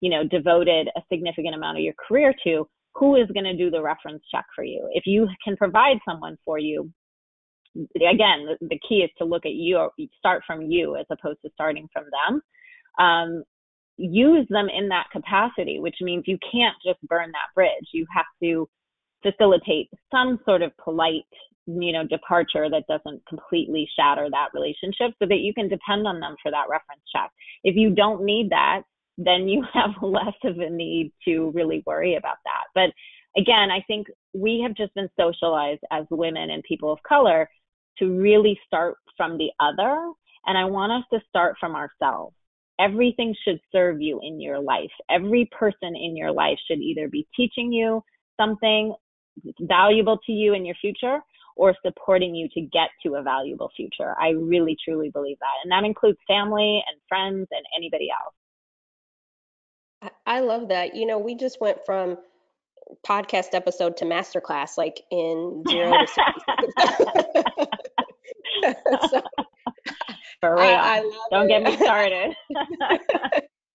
you 0.00 0.10
know, 0.10 0.24
devoted 0.24 0.88
a 0.96 1.02
significant 1.12 1.54
amount 1.54 1.78
of 1.78 1.84
your 1.84 1.94
career 2.06 2.34
to, 2.44 2.66
who 2.94 3.16
is 3.16 3.28
going 3.32 3.44
to 3.44 3.56
do 3.56 3.70
the 3.70 3.82
reference 3.82 4.22
check 4.32 4.44
for 4.54 4.64
you? 4.64 4.88
If 4.92 5.04
you 5.06 5.28
can 5.44 5.56
provide 5.56 5.98
someone 6.08 6.36
for 6.44 6.58
you, 6.58 6.90
again, 7.96 8.46
the, 8.46 8.56
the 8.62 8.80
key 8.88 8.96
is 8.96 9.10
to 9.18 9.24
look 9.24 9.46
at 9.46 9.52
you, 9.52 9.88
start 10.18 10.42
from 10.46 10.62
you 10.62 10.96
as 10.96 11.06
opposed 11.10 11.38
to 11.44 11.50
starting 11.54 11.88
from 11.92 12.04
them. 12.04 12.42
Um, 12.98 13.44
use 13.96 14.46
them 14.48 14.68
in 14.68 14.88
that 14.88 15.06
capacity, 15.12 15.78
which 15.78 15.96
means 16.00 16.24
you 16.26 16.38
can't 16.50 16.76
just 16.84 16.98
burn 17.06 17.30
that 17.32 17.54
bridge. 17.54 17.88
You 17.92 18.06
have 18.14 18.26
to 18.42 18.68
facilitate 19.22 19.90
some 20.10 20.38
sort 20.44 20.62
of 20.62 20.72
polite, 20.82 21.22
you 21.66 21.92
know, 21.92 22.06
departure 22.06 22.68
that 22.70 22.86
doesn't 22.88 23.22
completely 23.28 23.88
shatter 23.94 24.28
that 24.30 24.48
relationship 24.54 25.14
so 25.18 25.26
that 25.28 25.40
you 25.40 25.52
can 25.54 25.68
depend 25.68 26.06
on 26.06 26.18
them 26.18 26.34
for 26.42 26.50
that 26.50 26.68
reference 26.70 27.02
check. 27.14 27.30
If 27.62 27.76
you 27.76 27.90
don't 27.90 28.24
need 28.24 28.50
that, 28.50 28.82
then 29.18 29.48
you 29.48 29.64
have 29.74 29.90
less 30.02 30.34
of 30.44 30.58
a 30.58 30.70
need 30.70 31.12
to 31.26 31.50
really 31.54 31.82
worry 31.86 32.16
about 32.16 32.38
that. 32.44 32.64
But 32.74 33.40
again, 33.40 33.70
I 33.70 33.82
think 33.86 34.08
we 34.34 34.60
have 34.66 34.74
just 34.74 34.94
been 34.94 35.10
socialized 35.18 35.82
as 35.90 36.04
women 36.10 36.50
and 36.50 36.62
people 36.62 36.92
of 36.92 37.02
color 37.06 37.48
to 37.98 38.18
really 38.18 38.58
start 38.66 38.96
from 39.16 39.38
the 39.38 39.50
other. 39.60 40.10
And 40.46 40.56
I 40.56 40.64
want 40.64 40.92
us 40.92 41.04
to 41.12 41.20
start 41.28 41.56
from 41.60 41.74
ourselves 41.74 42.34
everything 42.80 43.34
should 43.44 43.60
serve 43.70 44.00
you 44.00 44.20
in 44.22 44.40
your 44.40 44.58
life. 44.58 44.90
Every 45.10 45.48
person 45.56 45.94
in 45.94 46.16
your 46.16 46.32
life 46.32 46.58
should 46.66 46.78
either 46.78 47.08
be 47.08 47.26
teaching 47.36 47.72
you 47.72 48.02
something 48.40 48.94
valuable 49.60 50.18
to 50.26 50.32
you 50.32 50.54
in 50.54 50.64
your 50.64 50.74
future 50.80 51.20
or 51.56 51.74
supporting 51.84 52.34
you 52.34 52.48
to 52.54 52.60
get 52.62 52.88
to 53.04 53.16
a 53.16 53.22
valuable 53.22 53.70
future. 53.76 54.14
I 54.18 54.30
really 54.30 54.76
truly 54.82 55.10
believe 55.10 55.36
that. 55.40 55.52
And 55.62 55.72
that 55.72 55.86
includes 55.86 56.18
family 56.26 56.82
and 56.88 57.00
friends 57.08 57.48
and 57.50 57.64
anybody 57.76 58.08
else. 58.10 58.34
I 60.30 60.38
love 60.40 60.68
that. 60.68 60.94
You 60.94 61.06
know, 61.06 61.18
we 61.18 61.34
just 61.34 61.60
went 61.60 61.78
from 61.84 62.16
podcast 63.04 63.48
episode 63.52 63.96
to 63.96 64.04
masterclass 64.04 64.78
like 64.78 65.00
in 65.10 65.64
zero 65.68 65.90
to 65.90 66.06
so, 69.10 69.22
for 70.40 70.54
real. 70.54 70.64
I, 70.64 70.98
I 70.98 71.10
Don't 71.32 71.46
it. 71.46 71.48
get 71.48 71.62
me 71.64 71.76
started. 71.84 72.36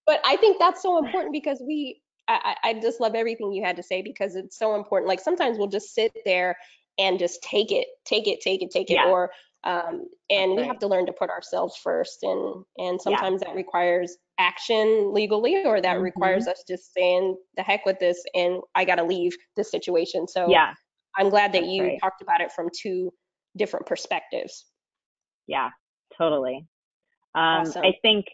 but 0.06 0.22
I 0.26 0.38
think 0.38 0.58
that's 0.58 0.82
so 0.82 0.98
important 1.04 1.34
because 1.34 1.62
we 1.62 2.00
I, 2.30 2.56
I 2.64 2.74
just 2.76 3.02
love 3.02 3.16
everything 3.16 3.52
you 3.52 3.62
had 3.62 3.76
to 3.76 3.84
say 3.84 4.02
because 4.02 4.38
it's 4.38 4.58
so 4.58 4.76
important. 4.76 5.10
Like 5.10 5.20
sometimes 5.20 5.58
we'll 5.58 5.68
just 5.68 5.94
sit 5.94 6.14
there 6.24 6.56
and 6.98 7.20
just 7.20 7.44
take 7.44 7.74
it, 7.74 7.88
take 8.06 8.28
it, 8.28 8.40
take 8.40 8.62
it, 8.64 8.72
take 8.72 8.90
it, 8.90 8.94
yeah. 8.94 9.10
or 9.10 9.30
um, 9.66 10.08
and 10.30 10.52
right. 10.52 10.62
we 10.62 10.68
have 10.68 10.80
to 10.80 10.88
learn 10.88 11.06
to 11.08 11.14
put 11.14 11.30
ourselves 11.30 11.76
first, 11.84 12.20
and 12.22 12.64
and 12.78 13.02
sometimes 13.02 13.42
yeah. 13.42 13.50
that 13.50 13.56
requires 13.56 14.16
action 14.40 15.12
legally, 15.14 15.64
or 15.66 15.82
that 15.82 15.96
mm-hmm. 15.96 16.04
requires 16.04 16.48
us 16.48 16.64
just 16.68 16.94
saying 16.94 17.36
the 17.58 17.64
heck 17.64 17.86
with 17.86 18.00
this, 18.00 18.22
and 18.36 18.62
I 18.76 18.86
got 18.86 18.96
to 18.96 19.04
leave 19.04 19.36
this 19.58 19.72
situation. 19.72 20.28
So 20.28 20.48
yeah, 20.50 20.74
I'm 21.18 21.30
glad 21.30 21.52
that 21.54 21.62
That's 21.62 21.72
you 21.72 21.84
right. 21.84 22.00
talked 22.02 22.22
about 22.22 22.42
it 22.42 22.52
from 22.52 22.70
two 22.80 23.12
different 23.58 23.88
perspectives. 23.88 24.66
Yeah, 25.48 25.70
totally. 26.18 26.66
Um, 27.34 27.62
awesome. 27.62 27.84
I 27.84 27.94
think 28.02 28.26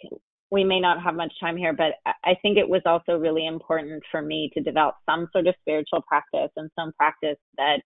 we 0.52 0.66
may 0.66 0.82
not 0.82 1.02
have 1.02 1.16
much 1.16 1.34
time 1.40 1.56
here, 1.56 1.74
but 1.74 1.94
I 2.26 2.36
think 2.42 2.58
it 2.58 2.68
was 2.68 2.82
also 2.86 3.18
really 3.18 3.48
important 3.48 4.04
for 4.12 4.22
me 4.22 4.52
to 4.54 4.62
develop 4.62 4.96
some 5.10 5.30
sort 5.32 5.48
of 5.48 5.56
spiritual 5.62 6.04
practice 6.08 6.52
and 6.58 6.70
some 6.78 6.92
practice 6.98 7.38
that 7.58 7.78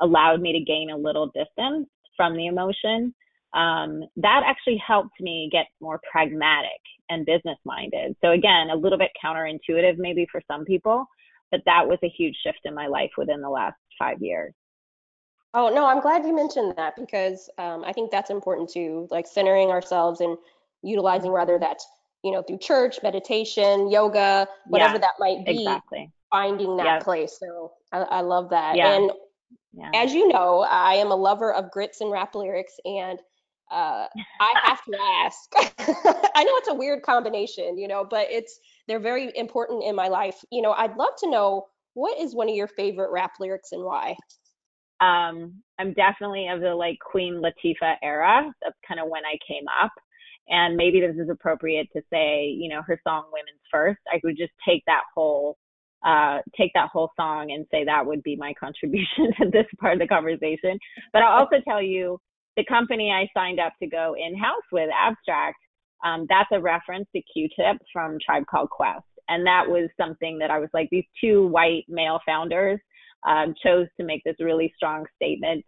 allowed 0.00 0.40
me 0.40 0.52
to 0.52 0.60
gain 0.60 0.90
a 0.90 0.96
little 0.96 1.26
distance 1.26 1.88
from 2.18 2.36
the 2.36 2.48
emotion. 2.48 3.14
Um, 3.54 4.02
that 4.16 4.42
actually 4.44 4.82
helped 4.86 5.18
me 5.20 5.48
get 5.50 5.64
more 5.80 5.98
pragmatic 6.12 6.80
and 7.08 7.24
business 7.24 7.56
minded. 7.64 8.14
So, 8.20 8.32
again, 8.32 8.68
a 8.70 8.76
little 8.76 8.98
bit 8.98 9.10
counterintuitive 9.24 9.96
maybe 9.96 10.26
for 10.30 10.42
some 10.46 10.66
people, 10.66 11.06
but 11.50 11.62
that 11.64 11.88
was 11.88 11.98
a 12.04 12.12
huge 12.14 12.36
shift 12.44 12.58
in 12.66 12.74
my 12.74 12.88
life 12.88 13.12
within 13.16 13.40
the 13.40 13.48
last 13.48 13.78
five 13.98 14.20
years. 14.20 14.52
Oh, 15.54 15.70
no, 15.70 15.86
I'm 15.86 16.02
glad 16.02 16.26
you 16.26 16.36
mentioned 16.36 16.74
that 16.76 16.94
because 16.96 17.48
um, 17.56 17.82
I 17.86 17.94
think 17.94 18.10
that's 18.10 18.28
important 18.28 18.68
too, 18.68 19.08
like 19.10 19.26
centering 19.26 19.70
ourselves 19.70 20.20
and 20.20 20.36
utilizing 20.82 21.30
rather 21.30 21.54
mm-hmm. 21.54 21.62
that 21.62 21.78
you 22.24 22.32
know, 22.32 22.42
through 22.42 22.58
church, 22.58 22.98
meditation, 23.02 23.90
yoga, 23.90 24.46
whatever 24.66 24.94
yeah, 24.94 25.00
that 25.00 25.14
might 25.18 25.44
be, 25.44 25.62
exactly. 25.62 26.10
finding 26.30 26.76
that 26.76 26.84
yep. 26.84 27.04
place. 27.04 27.38
So 27.38 27.72
I, 27.92 27.98
I, 27.98 28.20
love 28.20 28.50
that. 28.50 28.76
Yeah. 28.76 28.94
And 28.94 29.12
yeah. 29.78 29.90
as 29.94 30.12
you 30.12 30.28
know, 30.28 30.60
I 30.68 30.94
am 30.94 31.10
a 31.10 31.16
lover 31.16 31.52
of 31.52 31.70
grits 31.70 32.00
and 32.00 32.10
rap 32.10 32.34
lyrics, 32.34 32.74
and 32.84 33.18
uh, 33.70 34.06
I 34.40 34.52
have 34.64 34.84
to 34.84 34.98
ask. 35.24 35.52
I 36.34 36.44
know 36.44 36.52
it's 36.56 36.68
a 36.68 36.74
weird 36.74 37.02
combination, 37.02 37.78
you 37.78 37.88
know, 37.88 38.04
but 38.08 38.28
it's 38.30 38.58
they're 38.86 39.00
very 39.00 39.32
important 39.36 39.84
in 39.84 39.94
my 39.94 40.08
life. 40.08 40.44
You 40.50 40.62
know, 40.62 40.72
I'd 40.72 40.96
love 40.96 41.14
to 41.20 41.30
know 41.30 41.66
what 41.94 42.18
is 42.18 42.34
one 42.34 42.48
of 42.48 42.54
your 42.54 42.68
favorite 42.68 43.10
rap 43.10 43.32
lyrics 43.40 43.72
and 43.72 43.84
why. 43.84 44.16
Um, 45.00 45.62
I'm 45.78 45.92
definitely 45.92 46.48
of 46.48 46.60
the 46.60 46.74
like 46.74 46.98
Queen 46.98 47.40
Latifah 47.42 47.96
era. 48.02 48.52
That's 48.62 48.76
kind 48.86 49.00
of 49.00 49.08
when 49.08 49.24
I 49.24 49.38
came 49.46 49.64
up 49.82 49.92
and 50.48 50.76
maybe 50.76 51.00
this 51.00 51.16
is 51.16 51.28
appropriate 51.28 51.88
to 51.92 52.02
say, 52.10 52.46
you 52.46 52.68
know, 52.68 52.82
her 52.82 53.00
song 53.06 53.24
Women's 53.32 53.60
First. 53.70 54.00
I 54.10 54.20
would 54.24 54.36
just 54.36 54.52
take 54.66 54.82
that 54.86 55.02
whole 55.14 55.58
uh, 56.04 56.38
take 56.56 56.70
that 56.74 56.88
whole 56.92 57.10
song 57.16 57.50
and 57.50 57.66
say 57.70 57.84
that 57.84 58.04
would 58.06 58.22
be 58.22 58.36
my 58.36 58.52
contribution 58.60 59.32
to 59.40 59.50
this 59.50 59.66
part 59.80 59.94
of 59.94 59.98
the 60.00 60.06
conversation. 60.06 60.78
But 61.12 61.22
I'll 61.22 61.40
also 61.40 61.56
tell 61.66 61.82
you 61.82 62.18
the 62.56 62.64
company 62.64 63.12
I 63.12 63.28
signed 63.38 63.60
up 63.60 63.72
to 63.82 63.88
go 63.88 64.14
in 64.18 64.36
house 64.36 64.62
with, 64.72 64.90
Abstract, 64.92 65.56
um, 66.04 66.26
that's 66.28 66.48
a 66.52 66.60
reference 66.60 67.06
to 67.14 67.22
Q-Tip 67.32 67.78
from 67.92 68.18
Tribe 68.24 68.44
Called 68.50 68.70
Quest. 68.70 69.04
And 69.28 69.46
that 69.46 69.64
was 69.68 69.90
something 70.00 70.38
that 70.38 70.50
I 70.50 70.58
was 70.58 70.70
like, 70.72 70.88
these 70.90 71.04
two 71.22 71.46
white 71.48 71.84
male 71.88 72.20
founders 72.26 72.80
um, 73.26 73.54
chose 73.62 73.86
to 73.98 74.06
make 74.06 74.22
this 74.24 74.36
really 74.40 74.72
strong 74.76 75.04
statement 75.16 75.64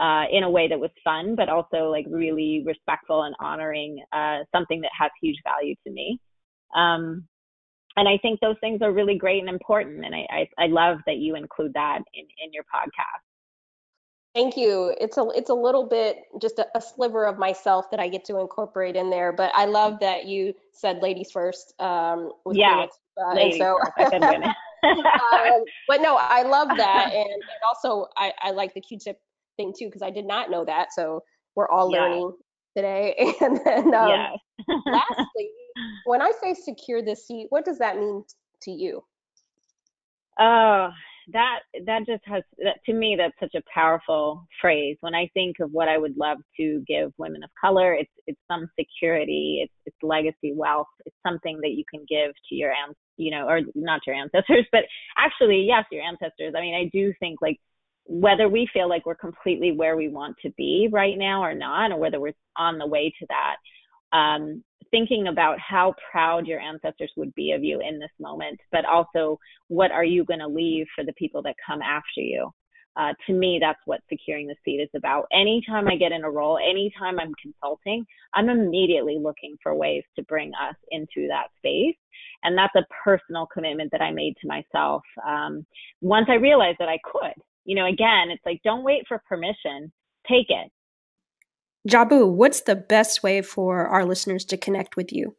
uh, 0.00 0.24
in 0.32 0.42
a 0.42 0.50
way 0.50 0.68
that 0.68 0.80
was 0.80 0.90
fun, 1.04 1.36
but 1.36 1.48
also 1.48 1.90
like 1.90 2.06
really 2.10 2.62
respectful 2.66 3.22
and 3.22 3.34
honoring 3.40 4.02
uh, 4.12 4.38
something 4.52 4.80
that 4.80 4.90
has 4.98 5.10
huge 5.22 5.36
value 5.44 5.74
to 5.86 5.92
me. 5.92 6.18
Um, 6.74 7.28
and 7.96 8.08
I 8.08 8.18
think 8.18 8.40
those 8.40 8.56
things 8.60 8.82
are 8.82 8.92
really 8.92 9.16
great 9.16 9.40
and 9.40 9.48
important. 9.48 10.04
And 10.04 10.14
I, 10.14 10.26
I, 10.30 10.64
I 10.64 10.66
love 10.66 10.98
that 11.06 11.16
you 11.16 11.36
include 11.36 11.72
that 11.74 12.00
in, 12.12 12.24
in 12.44 12.52
your 12.52 12.64
podcast. 12.64 13.22
Thank 14.34 14.56
you. 14.56 14.92
It's 15.00 15.16
a 15.16 15.28
it's 15.36 15.50
a 15.50 15.54
little 15.54 15.86
bit 15.86 16.24
just 16.42 16.58
a, 16.58 16.66
a, 16.76 16.80
sliver 16.80 17.24
of 17.24 17.38
myself 17.38 17.88
that 17.92 18.00
I 18.00 18.08
get 18.08 18.24
to 18.24 18.40
incorporate 18.40 18.96
in 18.96 19.08
there, 19.08 19.32
but 19.32 19.52
I 19.54 19.66
love 19.66 20.00
that 20.00 20.26
you 20.26 20.54
said 20.72 21.00
ladies 21.02 21.30
first. 21.30 21.72
Um, 21.80 22.32
yeah, 22.50 22.86
uh, 23.24 23.32
ladies 23.32 23.60
so, 23.60 23.78
first. 23.96 24.12
um, 24.84 25.64
but 25.86 26.00
no, 26.00 26.18
I 26.20 26.42
love 26.42 26.66
that, 26.76 27.12
and, 27.12 27.28
and 27.28 27.42
also 27.68 28.08
I, 28.16 28.32
I 28.42 28.50
like 28.50 28.74
the 28.74 28.80
Q-tip 28.80 29.20
thing 29.56 29.72
too 29.78 29.86
because 29.86 30.02
I 30.02 30.10
did 30.10 30.26
not 30.26 30.50
know 30.50 30.64
that. 30.64 30.92
So 30.92 31.22
we're 31.54 31.68
all 31.68 31.92
yeah. 31.92 32.00
learning 32.00 32.32
today. 32.76 33.14
And 33.40 33.60
then 33.64 33.94
um, 33.94 34.08
yeah. 34.08 34.30
lastly, 34.86 35.50
when 36.04 36.22
I 36.22 36.32
say 36.42 36.54
secure 36.54 37.02
the 37.02 37.16
seat, 37.16 37.46
what 37.50 37.64
does 37.64 37.78
that 37.78 37.96
mean 37.96 38.24
to 38.62 38.70
you? 38.70 39.02
Oh, 40.38 40.90
that 41.32 41.60
that 41.86 42.00
just 42.06 42.22
has 42.26 42.42
that 42.58 42.84
to 42.84 42.92
me 42.92 43.16
that's 43.16 43.38
such 43.40 43.54
a 43.54 43.64
powerful 43.72 44.46
phrase. 44.60 44.96
When 45.00 45.14
I 45.14 45.30
think 45.32 45.56
of 45.60 45.70
what 45.72 45.88
I 45.88 45.96
would 45.96 46.16
love 46.16 46.38
to 46.58 46.84
give 46.86 47.12
women 47.16 47.42
of 47.42 47.50
color, 47.58 47.94
it's 47.94 48.10
it's 48.26 48.40
some 48.50 48.68
security, 48.78 49.60
it's 49.62 49.72
it's 49.86 49.96
legacy 50.02 50.52
wealth, 50.54 50.88
it's 51.06 51.16
something 51.26 51.60
that 51.62 51.70
you 51.70 51.84
can 51.90 52.04
give 52.08 52.32
to 52.48 52.54
your 52.54 52.72
you 53.16 53.30
know, 53.30 53.46
or 53.46 53.60
not 53.74 54.00
your 54.06 54.16
ancestors, 54.16 54.66
but 54.72 54.84
actually 55.16 55.64
yes, 55.66 55.84
your 55.90 56.02
ancestors. 56.02 56.54
I 56.56 56.60
mean, 56.60 56.74
I 56.74 56.90
do 56.92 57.12
think 57.20 57.40
like 57.40 57.58
whether 58.06 58.48
we 58.48 58.68
feel 58.72 58.88
like 58.88 59.06
we're 59.06 59.14
completely 59.14 59.72
where 59.72 59.96
we 59.96 60.08
want 60.08 60.36
to 60.42 60.50
be 60.58 60.88
right 60.92 61.16
now 61.16 61.42
or 61.42 61.54
not, 61.54 61.90
or 61.90 61.98
whether 61.98 62.20
we're 62.20 62.34
on 62.56 62.78
the 62.78 62.86
way 62.86 63.12
to 63.18 63.26
that, 63.28 63.56
um, 64.12 64.62
thinking 64.90 65.28
about 65.28 65.58
how 65.58 65.94
proud 66.10 66.46
your 66.46 66.60
ancestors 66.60 67.10
would 67.16 67.34
be 67.34 67.52
of 67.52 67.64
you 67.64 67.80
in 67.80 67.98
this 67.98 68.10
moment, 68.20 68.60
but 68.70 68.84
also 68.84 69.38
what 69.68 69.90
are 69.90 70.04
you 70.04 70.24
going 70.24 70.40
to 70.40 70.46
leave 70.46 70.86
for 70.94 71.04
the 71.04 71.12
people 71.14 71.42
that 71.42 71.56
come 71.66 71.82
after 71.82 72.20
you? 72.20 72.50
Uh, 72.96 73.12
to 73.26 73.32
me, 73.32 73.58
that's 73.60 73.80
what 73.86 74.00
securing 74.08 74.46
the 74.46 74.54
seat 74.64 74.76
is 74.76 74.88
about. 74.94 75.26
Anytime 75.32 75.88
I 75.88 75.96
get 75.96 76.12
in 76.12 76.22
a 76.22 76.30
role, 76.30 76.58
anytime 76.58 77.18
I'm 77.18 77.32
consulting, 77.42 78.06
I'm 78.34 78.48
immediately 78.48 79.18
looking 79.20 79.56
for 79.60 79.74
ways 79.74 80.04
to 80.14 80.22
bring 80.24 80.52
us 80.54 80.76
into 80.92 81.26
that 81.26 81.48
space. 81.56 81.96
And 82.44 82.56
that's 82.56 82.74
a 82.76 82.86
personal 83.02 83.48
commitment 83.52 83.90
that 83.90 84.00
I 84.00 84.12
made 84.12 84.34
to 84.42 84.46
myself 84.46 85.02
um, 85.26 85.66
once 86.02 86.26
I 86.30 86.34
realized 86.34 86.76
that 86.78 86.88
I 86.88 86.98
could 87.04 87.34
you 87.64 87.74
know, 87.74 87.86
again, 87.86 88.30
it's 88.30 88.44
like 88.44 88.60
don't 88.62 88.84
wait 88.84 89.04
for 89.08 89.22
permission, 89.28 89.92
take 90.28 90.46
it. 90.48 90.70
Jabu, 91.88 92.30
what's 92.30 92.62
the 92.62 92.76
best 92.76 93.22
way 93.22 93.42
for 93.42 93.86
our 93.86 94.04
listeners 94.04 94.44
to 94.46 94.56
connect 94.56 94.96
with 94.96 95.12
you? 95.12 95.36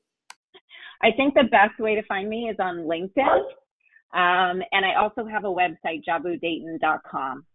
I 1.02 1.12
think 1.12 1.34
the 1.34 1.44
best 1.44 1.80
way 1.80 1.96
to 1.96 2.04
find 2.04 2.30
me 2.30 2.50
is 2.50 2.58
on 2.60 2.78
LinkedIn. 2.78 3.42
Um, 4.14 4.62
and 4.72 4.86
I 4.86 4.96
also 4.96 5.26
have 5.26 5.44
a 5.44 5.48
website, 5.48 6.04
jabudayton.com. 6.08 7.46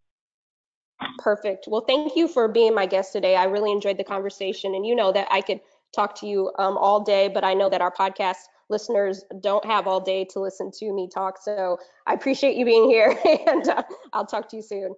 Perfect. 1.18 1.66
Well, 1.68 1.84
thank 1.86 2.16
you 2.16 2.28
for 2.28 2.48
being 2.48 2.74
my 2.74 2.86
guest 2.86 3.12
today. 3.12 3.36
I 3.36 3.44
really 3.44 3.72
enjoyed 3.72 3.96
the 3.96 4.04
conversation. 4.04 4.74
And 4.74 4.84
you 4.84 4.94
know 4.94 5.12
that 5.12 5.28
I 5.30 5.40
could 5.40 5.60
talk 5.94 6.14
to 6.16 6.26
you 6.26 6.52
um, 6.58 6.76
all 6.76 7.02
day, 7.02 7.28
but 7.28 7.44
I 7.44 7.54
know 7.54 7.70
that 7.70 7.80
our 7.80 7.92
podcast 7.92 8.36
listeners 8.68 9.24
don't 9.40 9.64
have 9.64 9.86
all 9.86 10.00
day 10.00 10.24
to 10.26 10.40
listen 10.40 10.70
to 10.78 10.92
me 10.92 11.08
talk. 11.12 11.38
So 11.42 11.78
I 12.06 12.14
appreciate 12.14 12.56
you 12.56 12.64
being 12.64 12.88
here 12.88 13.18
and 13.46 13.68
uh, 13.68 13.82
I'll 14.12 14.26
talk 14.26 14.48
to 14.50 14.56
you 14.56 14.62
soon. 14.62 14.94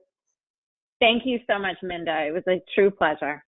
Thank 1.01 1.23
you 1.25 1.39
so 1.49 1.59
much, 1.59 1.77
Minda. 1.83 2.27
It 2.27 2.33
was 2.33 2.45
a 2.49 2.63
true 2.75 2.91
pleasure. 2.91 3.43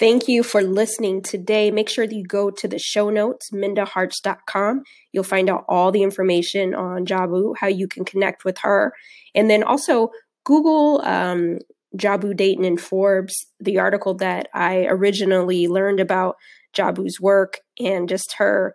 Thank 0.00 0.28
you 0.28 0.42
for 0.42 0.62
listening 0.62 1.20
today. 1.20 1.70
Make 1.70 1.90
sure 1.90 2.06
that 2.06 2.16
you 2.16 2.24
go 2.24 2.50
to 2.50 2.66
the 2.66 2.78
show 2.78 3.10
notes, 3.10 3.50
mindaharts.com. 3.50 4.82
You'll 5.12 5.24
find 5.24 5.50
out 5.50 5.66
all 5.68 5.92
the 5.92 6.02
information 6.02 6.74
on 6.74 7.04
Jabu, 7.04 7.52
how 7.60 7.66
you 7.66 7.86
can 7.86 8.06
connect 8.06 8.42
with 8.42 8.56
her. 8.62 8.94
And 9.34 9.50
then 9.50 9.62
also 9.62 10.08
Google 10.44 11.02
um, 11.04 11.58
Jabu 11.98 12.34
Dayton 12.34 12.64
and 12.64 12.80
Forbes, 12.80 13.34
the 13.60 13.78
article 13.78 14.14
that 14.14 14.48
I 14.54 14.86
originally 14.86 15.68
learned 15.68 16.00
about 16.00 16.36
Jabu's 16.74 17.20
work 17.20 17.58
and 17.78 18.08
just 18.08 18.36
her 18.38 18.74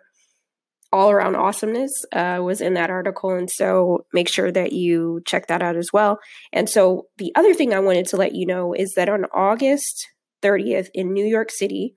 all 0.92 1.10
around 1.10 1.34
awesomeness 1.34 1.92
uh, 2.12 2.38
was 2.40 2.60
in 2.60 2.74
that 2.74 2.90
article. 2.90 3.30
And 3.30 3.50
so 3.50 4.06
make 4.12 4.28
sure 4.28 4.52
that 4.52 4.72
you 4.72 5.22
check 5.26 5.48
that 5.48 5.60
out 5.60 5.74
as 5.74 5.88
well. 5.92 6.20
And 6.52 6.70
so 6.70 7.08
the 7.18 7.32
other 7.34 7.52
thing 7.52 7.74
I 7.74 7.80
wanted 7.80 8.06
to 8.06 8.16
let 8.16 8.36
you 8.36 8.46
know 8.46 8.74
is 8.74 8.92
that 8.94 9.08
on 9.08 9.24
August 9.34 10.06
30th 10.46 10.88
in 10.94 11.12
New 11.12 11.24
York 11.24 11.50
City, 11.50 11.96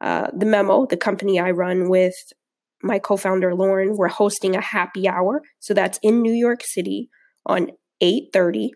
uh, 0.00 0.28
the 0.36 0.46
memo, 0.46 0.86
the 0.86 0.96
company 0.96 1.38
I 1.38 1.50
run 1.50 1.88
with 1.88 2.14
my 2.82 2.98
co-founder 2.98 3.54
Lauren, 3.54 3.96
we're 3.96 4.08
hosting 4.08 4.54
a 4.54 4.60
happy 4.60 5.08
hour. 5.08 5.42
So 5.60 5.74
that's 5.74 5.98
in 6.02 6.22
New 6.22 6.32
York 6.32 6.60
City 6.64 7.08
on 7.44 7.70
8:30. 8.02 8.70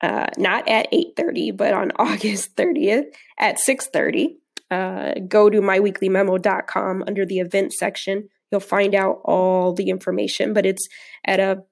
Uh, 0.00 0.26
not 0.36 0.66
at 0.68 0.88
8:30, 0.92 1.56
but 1.56 1.72
on 1.72 1.92
August 1.96 2.56
30th 2.56 3.06
at 3.38 3.58
6:30 3.58 4.36
uh, 4.72 5.12
go 5.28 5.50
to 5.50 5.60
myweeklymemo.com 5.60 7.04
under 7.06 7.26
the 7.26 7.40
event 7.40 7.74
section. 7.74 8.28
You'll 8.50 8.60
find 8.60 8.94
out 8.94 9.20
all 9.24 9.74
the 9.74 9.90
information, 9.90 10.54
but 10.54 10.64
it's 10.64 10.88
at 11.26 11.40
a 11.40 11.62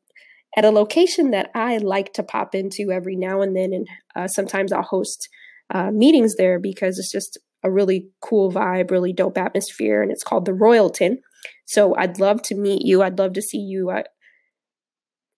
at 0.56 0.64
a 0.64 0.70
location 0.70 1.30
that 1.30 1.50
I 1.54 1.78
like 1.78 2.12
to 2.14 2.24
pop 2.24 2.56
into 2.56 2.90
every 2.90 3.14
now 3.16 3.40
and 3.40 3.56
then, 3.56 3.72
and 3.72 3.88
uh, 4.16 4.26
sometimes 4.28 4.72
I'll 4.72 4.82
host 4.82 5.28
uh, 5.70 5.90
meetings 5.90 6.36
there 6.36 6.58
because 6.58 6.98
it's 6.98 7.12
just 7.12 7.38
a 7.62 7.70
really 7.70 8.08
cool 8.20 8.50
vibe, 8.50 8.90
really 8.90 9.12
dope 9.12 9.38
atmosphere, 9.38 10.02
and 10.02 10.10
it's 10.10 10.24
called 10.24 10.44
the 10.44 10.52
Royalton. 10.52 11.18
So 11.66 11.94
I'd 11.96 12.18
love 12.18 12.42
to 12.44 12.54
meet 12.54 12.82
you. 12.84 13.02
I'd 13.02 13.18
love 13.18 13.34
to 13.34 13.42
see 13.42 13.58
you. 13.58 13.90
Uh, 13.90 14.02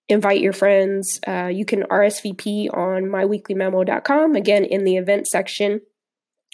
invite 0.08 0.40
your 0.40 0.52
friends. 0.52 1.20
Uh, 1.26 1.50
you 1.52 1.64
can 1.64 1.82
RSVP 1.84 2.68
on 2.72 3.04
myweeklymemo.com. 3.04 4.34
Again, 4.34 4.64
in 4.64 4.84
the 4.84 4.96
event 4.96 5.26
section, 5.26 5.80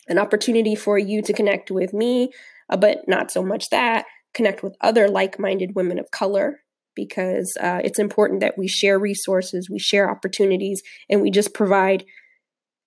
an 0.08 0.18
opportunity 0.18 0.74
for 0.74 0.98
you 0.98 1.22
to 1.22 1.32
connect 1.32 1.70
with 1.70 1.92
me, 1.92 2.30
uh, 2.70 2.76
but 2.76 3.06
not 3.06 3.30
so 3.30 3.42
much 3.42 3.70
that, 3.70 4.06
connect 4.34 4.62
with 4.62 4.76
other 4.80 5.08
like 5.08 5.38
minded 5.38 5.74
women 5.74 5.98
of 5.98 6.10
color 6.10 6.60
because 6.94 7.56
uh, 7.60 7.80
it's 7.84 7.98
important 7.98 8.40
that 8.40 8.58
we 8.58 8.66
share 8.66 8.98
resources, 8.98 9.70
we 9.70 9.78
share 9.78 10.10
opportunities, 10.10 10.82
and 11.08 11.22
we 11.22 11.30
just 11.30 11.54
provide 11.54 12.04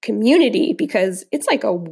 community 0.01 0.73
because 0.77 1.25
it's 1.31 1.47
like 1.47 1.63
a 1.63 1.83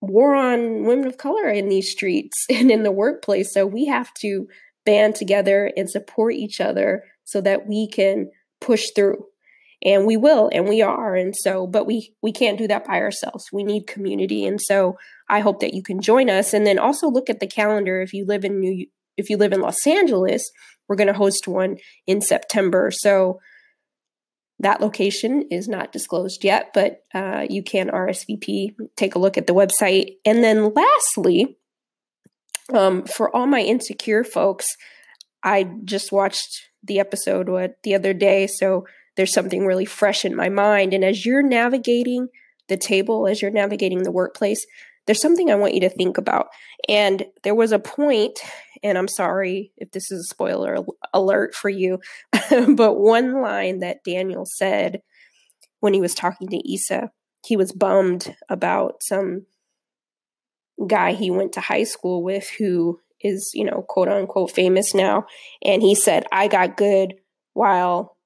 war 0.00 0.34
on 0.34 0.84
women 0.84 1.06
of 1.06 1.18
color 1.18 1.48
in 1.48 1.68
these 1.68 1.90
streets 1.90 2.46
and 2.50 2.70
in 2.70 2.82
the 2.82 2.92
workplace. 2.92 3.52
So 3.52 3.66
we 3.66 3.86
have 3.86 4.12
to 4.20 4.48
band 4.86 5.14
together 5.14 5.70
and 5.76 5.90
support 5.90 6.34
each 6.34 6.60
other 6.60 7.04
so 7.24 7.40
that 7.42 7.66
we 7.66 7.88
can 7.88 8.30
push 8.60 8.88
through. 8.94 9.26
And 9.82 10.04
we 10.04 10.18
will 10.18 10.50
and 10.52 10.68
we 10.68 10.82
are 10.82 11.14
and 11.14 11.34
so 11.34 11.66
but 11.66 11.86
we 11.86 12.14
we 12.20 12.32
can't 12.32 12.58
do 12.58 12.68
that 12.68 12.84
by 12.84 13.00
ourselves. 13.00 13.46
We 13.50 13.64
need 13.64 13.86
community 13.86 14.44
and 14.44 14.60
so 14.60 14.98
I 15.26 15.40
hope 15.40 15.60
that 15.60 15.72
you 15.72 15.82
can 15.82 16.02
join 16.02 16.28
us 16.28 16.52
and 16.52 16.66
then 16.66 16.78
also 16.78 17.08
look 17.08 17.30
at 17.30 17.40
the 17.40 17.46
calendar 17.46 18.02
if 18.02 18.12
you 18.12 18.26
live 18.26 18.44
in 18.44 18.60
New 18.60 18.86
if 19.16 19.30
you 19.30 19.38
live 19.38 19.52
in 19.52 19.62
Los 19.62 19.86
Angeles, 19.86 20.50
we're 20.86 20.96
going 20.96 21.06
to 21.06 21.14
host 21.14 21.48
one 21.48 21.76
in 22.06 22.20
September. 22.20 22.90
So 22.92 23.40
that 24.60 24.80
location 24.80 25.42
is 25.50 25.68
not 25.68 25.90
disclosed 25.90 26.44
yet, 26.44 26.72
but 26.74 27.02
uh, 27.14 27.46
you 27.48 27.62
can 27.62 27.88
RSVP, 27.88 28.76
take 28.94 29.14
a 29.14 29.18
look 29.18 29.38
at 29.38 29.46
the 29.46 29.54
website. 29.54 30.16
And 30.24 30.44
then 30.44 30.72
lastly, 30.74 31.56
um, 32.72 33.04
for 33.04 33.34
all 33.34 33.46
my 33.46 33.60
insecure 33.60 34.22
folks, 34.22 34.66
I 35.42 35.64
just 35.84 36.12
watched 36.12 36.68
the 36.84 37.00
episode 37.00 37.48
what 37.48 37.76
the 37.82 37.94
other 37.94 38.12
day, 38.12 38.46
so 38.46 38.86
there's 39.16 39.32
something 39.32 39.66
really 39.66 39.86
fresh 39.86 40.24
in 40.24 40.36
my 40.36 40.50
mind. 40.50 40.92
And 40.92 41.04
as 41.04 41.24
you're 41.24 41.42
navigating 41.42 42.28
the 42.68 42.76
table, 42.76 43.26
as 43.26 43.40
you're 43.40 43.50
navigating 43.50 44.02
the 44.02 44.12
workplace, 44.12 44.64
there's 45.06 45.22
something 45.22 45.50
I 45.50 45.56
want 45.56 45.74
you 45.74 45.80
to 45.80 45.88
think 45.88 46.18
about. 46.18 46.48
And 46.88 47.24
there 47.42 47.54
was 47.54 47.72
a 47.72 47.78
point, 47.78 48.38
and 48.82 48.96
I'm 48.96 49.08
sorry 49.08 49.72
if 49.76 49.90
this 49.90 50.10
is 50.10 50.20
a 50.20 50.28
spoiler 50.28 50.78
alert 51.12 51.54
for 51.54 51.68
you, 51.68 52.00
but 52.50 52.98
one 52.98 53.40
line 53.42 53.80
that 53.80 54.04
Daniel 54.04 54.46
said 54.46 55.02
when 55.80 55.94
he 55.94 56.00
was 56.00 56.14
talking 56.14 56.48
to 56.48 56.74
Issa, 56.74 57.10
he 57.44 57.56
was 57.56 57.72
bummed 57.72 58.34
about 58.48 59.02
some 59.02 59.46
guy 60.86 61.12
he 61.12 61.30
went 61.30 61.52
to 61.54 61.60
high 61.60 61.84
school 61.84 62.22
with 62.22 62.48
who 62.58 63.00
is, 63.20 63.50
you 63.54 63.64
know, 63.64 63.84
quote 63.88 64.08
unquote 64.08 64.50
famous 64.50 64.94
now. 64.94 65.26
And 65.62 65.82
he 65.82 65.94
said, 65.94 66.24
I 66.32 66.48
got 66.48 66.76
good 66.76 67.14
while 67.52 68.16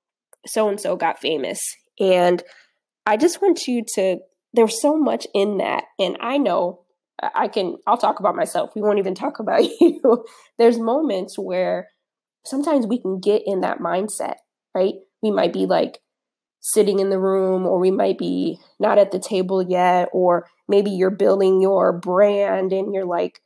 so 0.47 0.69
and 0.69 0.81
so 0.81 0.97
got 0.97 1.21
famous. 1.21 1.61
And 1.99 2.43
I 3.07 3.17
just 3.17 3.43
want 3.43 3.67
you 3.67 3.85
to 3.95 4.19
there's 4.53 4.81
so 4.81 4.97
much 4.97 5.27
in 5.35 5.59
that. 5.59 5.85
And 5.99 6.17
I 6.21 6.39
know 6.39 6.84
I 7.23 7.49
can, 7.49 7.77
I'll 7.87 7.97
talk 7.97 8.21
about 8.21 8.37
myself. 8.37 8.71
We 8.75 8.83
won't 8.83 8.99
even 8.99 9.15
talk 9.15 9.39
about 9.39 9.63
you. 9.81 10.25
there's 10.59 10.79
moments 10.79 11.39
where 11.39 11.89
sometimes 12.45 12.87
we 12.87 12.99
can 12.99 13.21
get 13.21 13.43
in 13.47 13.61
that 13.61 13.79
mindset, 13.79 14.37
right? 14.75 14.95
We 15.23 15.31
might 15.31 15.53
be 15.53 15.67
like 15.67 16.01
sitting 16.61 16.99
in 16.99 17.11
the 17.11 17.19
room, 17.19 17.67
or 17.67 17.79
we 17.79 17.91
might 17.91 18.17
be 18.17 18.59
not 18.81 18.99
at 18.99 19.13
the 19.13 19.19
table 19.19 19.63
yet, 19.63 20.09
or 20.13 20.47
maybe 20.67 20.91
you're 20.91 21.11
building 21.11 21.61
your 21.61 21.93
brand 21.93 22.73
and 22.73 22.95
you're 22.95 23.05
like, 23.05 23.41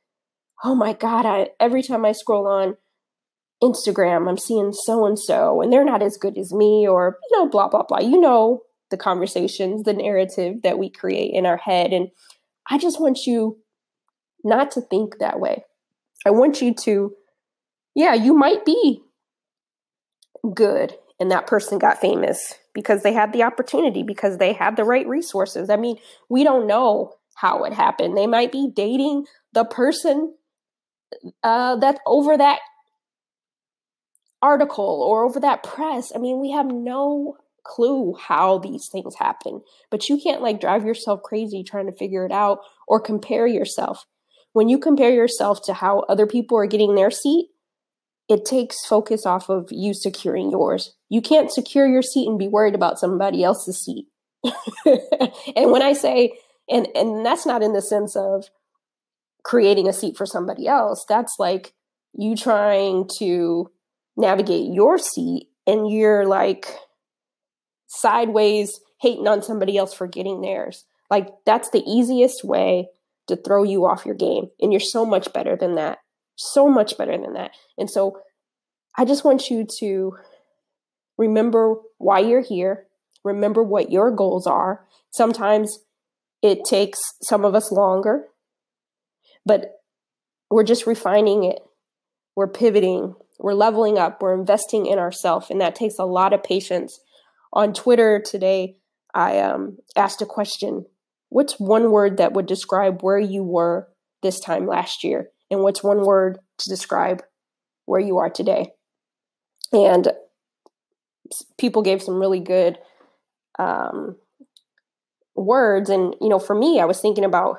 oh 0.63 0.75
my 0.75 0.93
God, 0.93 1.27
I, 1.27 1.49
every 1.59 1.83
time 1.83 2.05
I 2.05 2.13
scroll 2.13 2.47
on 2.47 2.77
Instagram, 3.63 4.29
I'm 4.29 4.39
seeing 4.39 4.73
so 4.73 5.05
and 5.05 5.19
so, 5.19 5.61
and 5.61 5.73
they're 5.73 5.85
not 5.85 6.03
as 6.03 6.17
good 6.17 6.39
as 6.39 6.53
me, 6.53 6.87
or, 6.87 7.19
you 7.31 7.39
know, 7.39 7.49
blah, 7.49 7.69
blah, 7.69 7.83
blah. 7.83 7.99
You 7.99 8.21
know, 8.21 8.63
the 8.91 8.97
conversations, 8.97 9.83
the 9.83 9.93
narrative 9.93 10.63
that 10.63 10.79
we 10.79 10.89
create 10.89 11.33
in 11.35 11.45
our 11.45 11.57
head. 11.57 11.93
And 11.93 12.09
I 12.69 12.79
just 12.79 13.01
want 13.01 13.27
you 13.27 13.59
not 14.45 14.71
to 14.73 14.81
think 14.81 15.19
that 15.19 15.41
way. 15.41 15.65
I 16.27 16.31
want 16.31 16.61
you 16.61 16.75
to, 16.75 17.15
yeah, 17.95 18.15
you 18.15 18.35
might 18.35 18.65
be 18.65 19.03
good 20.55 20.95
and 21.21 21.31
that 21.31 21.47
person 21.47 21.79
got 21.79 22.01
famous 22.01 22.55
because 22.75 23.03
they 23.03 23.13
had 23.13 23.33
the 23.33 23.43
opportunity, 23.43 24.03
because 24.03 24.39
they 24.39 24.53
had 24.53 24.77
the 24.77 24.85
right 24.85 25.07
resources. 25.07 25.69
I 25.71 25.77
mean, 25.77 25.97
we 26.29 26.45
don't 26.45 26.67
know 26.67 27.15
how 27.35 27.65
it 27.65 27.73
happened. 27.73 28.17
They 28.17 28.27
might 28.27 28.53
be 28.53 28.71
dating 28.75 29.27
the 29.53 29.65
person 29.65 30.35
uh, 31.43 31.77
that's 31.77 32.01
over 32.07 32.37
that 32.37 32.61
article 34.41 35.03
or 35.03 35.25
over 35.25 35.41
that 35.41 35.63
press. 35.63 36.13
I 36.15 36.19
mean, 36.19 36.41
we 36.41 36.53
have 36.53 36.67
no 36.67 37.37
clue 37.69 38.15
how 38.19 38.59
these 38.59 38.89
things 38.91 39.15
happen. 39.17 39.63
But 39.91 40.09
you 40.09 40.19
can't 40.19 40.43
like 40.43 40.61
drive 40.61 40.85
yourself 40.85 41.23
crazy 41.23 41.63
trying 41.63 41.87
to 41.87 41.97
figure 41.97 42.27
it 42.27 42.33
out 42.33 42.61
or 42.87 43.01
compare 43.01 43.47
yourself. 43.47 44.07
When 44.53 44.69
you 44.69 44.79
compare 44.79 45.13
yourself 45.13 45.63
to 45.67 45.75
how 45.75 46.01
other 46.01 46.27
people 46.27 46.59
are 46.59 46.67
getting 46.67 46.95
their 46.95 47.11
seat, 47.11 47.49
it 48.29 48.45
takes 48.45 48.85
focus 48.85 49.25
off 49.25 49.49
of 49.49 49.69
you 49.71 49.95
securing 49.95 50.51
yours. 50.51 50.95
You 51.09 51.23
can't 51.23 51.53
secure 51.53 51.87
your 51.87 52.03
seat 52.03 52.29
and 52.29 52.39
be 52.39 52.49
worried 52.49 52.75
about 52.75 52.99
somebody 52.99 53.45
else's 53.45 53.83
seat. 53.83 54.07
and 55.57 55.71
when 55.71 55.83
I 55.83 55.93
say, 55.93 56.39
and 56.71 56.87
and 56.95 57.25
that's 57.25 57.47
not 57.47 57.63
in 57.63 57.73
the 57.73 57.83
sense 57.83 58.17
of 58.17 58.47
creating 59.43 59.89
a 59.89 59.93
seat 59.93 60.17
for 60.17 60.27
somebody 60.27 60.67
else. 60.67 61.05
That's 61.09 61.37
like 61.39 61.73
you 62.13 62.37
trying 62.37 63.09
to 63.19 63.71
navigate 64.17 64.73
your 64.73 64.99
seat 64.99 65.49
and 65.67 65.91
you're 65.91 66.27
like 66.27 66.67
sideways 67.89 68.81
hating 69.01 69.27
on 69.27 69.43
somebody 69.43 69.77
else 69.77 69.93
for 69.93 70.07
getting 70.07 70.41
theirs. 70.41 70.85
Like 71.11 71.29
that's 71.45 71.71
the 71.71 71.83
easiest 71.87 72.45
way 72.45 72.89
to 73.27 73.37
throw 73.37 73.63
you 73.63 73.87
off 73.87 74.07
your 74.07 74.15
game. 74.15 74.51
And 74.61 74.73
you're 74.73 74.81
so 74.81 75.05
much 75.05 75.33
better 75.33 75.57
than 75.57 75.75
that. 75.75 75.99
So 76.37 76.69
much 76.69 76.97
better 76.97 77.17
than 77.19 77.33
that. 77.35 77.51
And 77.77 77.91
so 77.91 78.21
I 78.97 79.05
just 79.05 79.25
want 79.25 79.51
you 79.51 79.67
to 79.81 80.17
remember 81.17 81.77
why 81.99 82.21
you're 82.21 82.43
here, 82.43 82.87
remember 83.25 83.63
what 83.63 83.91
your 83.91 84.11
goals 84.11 84.47
are. 84.47 84.87
Sometimes 85.11 85.81
it 86.43 86.65
takes 86.65 86.99
some 87.23 87.45
of 87.45 87.55
us 87.55 87.73
longer, 87.73 88.27
but 89.45 89.81
we're 90.51 90.65
just 90.65 90.87
refining 90.87 91.45
it. 91.45 91.61
We're 92.37 92.47
pivoting, 92.47 93.17
we're 93.39 93.55
leveling 93.55 93.99
up, 93.99 94.23
we're 94.23 94.35
investing 94.35 94.87
in 94.87 94.99
ourselves, 94.99 95.51
and 95.51 95.61
that 95.61 95.75
takes 95.75 95.99
a 95.99 96.05
lot 96.05 96.33
of 96.33 96.45
patience 96.45 97.01
on 97.53 97.73
Twitter 97.73 98.21
today, 98.21 98.77
I 99.15 99.39
um, 99.39 99.79
asked 99.97 100.23
a 100.23 100.27
question 100.27 100.87
What's 101.31 101.61
one 101.61 101.91
word 101.91 102.17
that 102.17 102.33
would 102.33 102.47
describe 102.47 103.03
where 103.03 103.19
you 103.19 103.43
were 103.43 103.89
this 104.23 104.41
time 104.41 104.67
last 104.67 105.05
year? 105.05 105.29
And 105.51 105.61
what's 105.61 105.83
one 105.83 106.05
word 106.05 106.39
to 106.59 106.69
describe 106.69 107.23
where 107.85 108.01
you 108.01 108.19
are 108.19 108.31
today? 108.31 108.71
And 109.73 110.09
people 111.59 111.83
gave 111.83 112.03
some 112.03 112.19
really 112.19 112.41
good 112.41 112.79
um, 113.59 114.17
words. 115.35 115.91
And, 115.91 116.15
you 116.21 116.29
know, 116.29 116.39
for 116.39 116.55
me, 116.55 116.81
I 116.81 116.87
was 116.87 117.01
thinking 117.01 117.25
about 117.25 117.59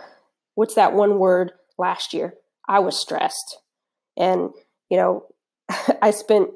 what's 0.55 0.75
that 0.75 0.93
one 0.93 1.19
word 1.19 1.51
last 1.77 2.13
year? 2.13 2.33
I 2.67 2.79
was 2.79 2.99
stressed. 2.99 3.59
And, 4.17 4.49
you 4.89 4.97
know, 4.97 5.25
I 6.01 6.11
spent 6.11 6.49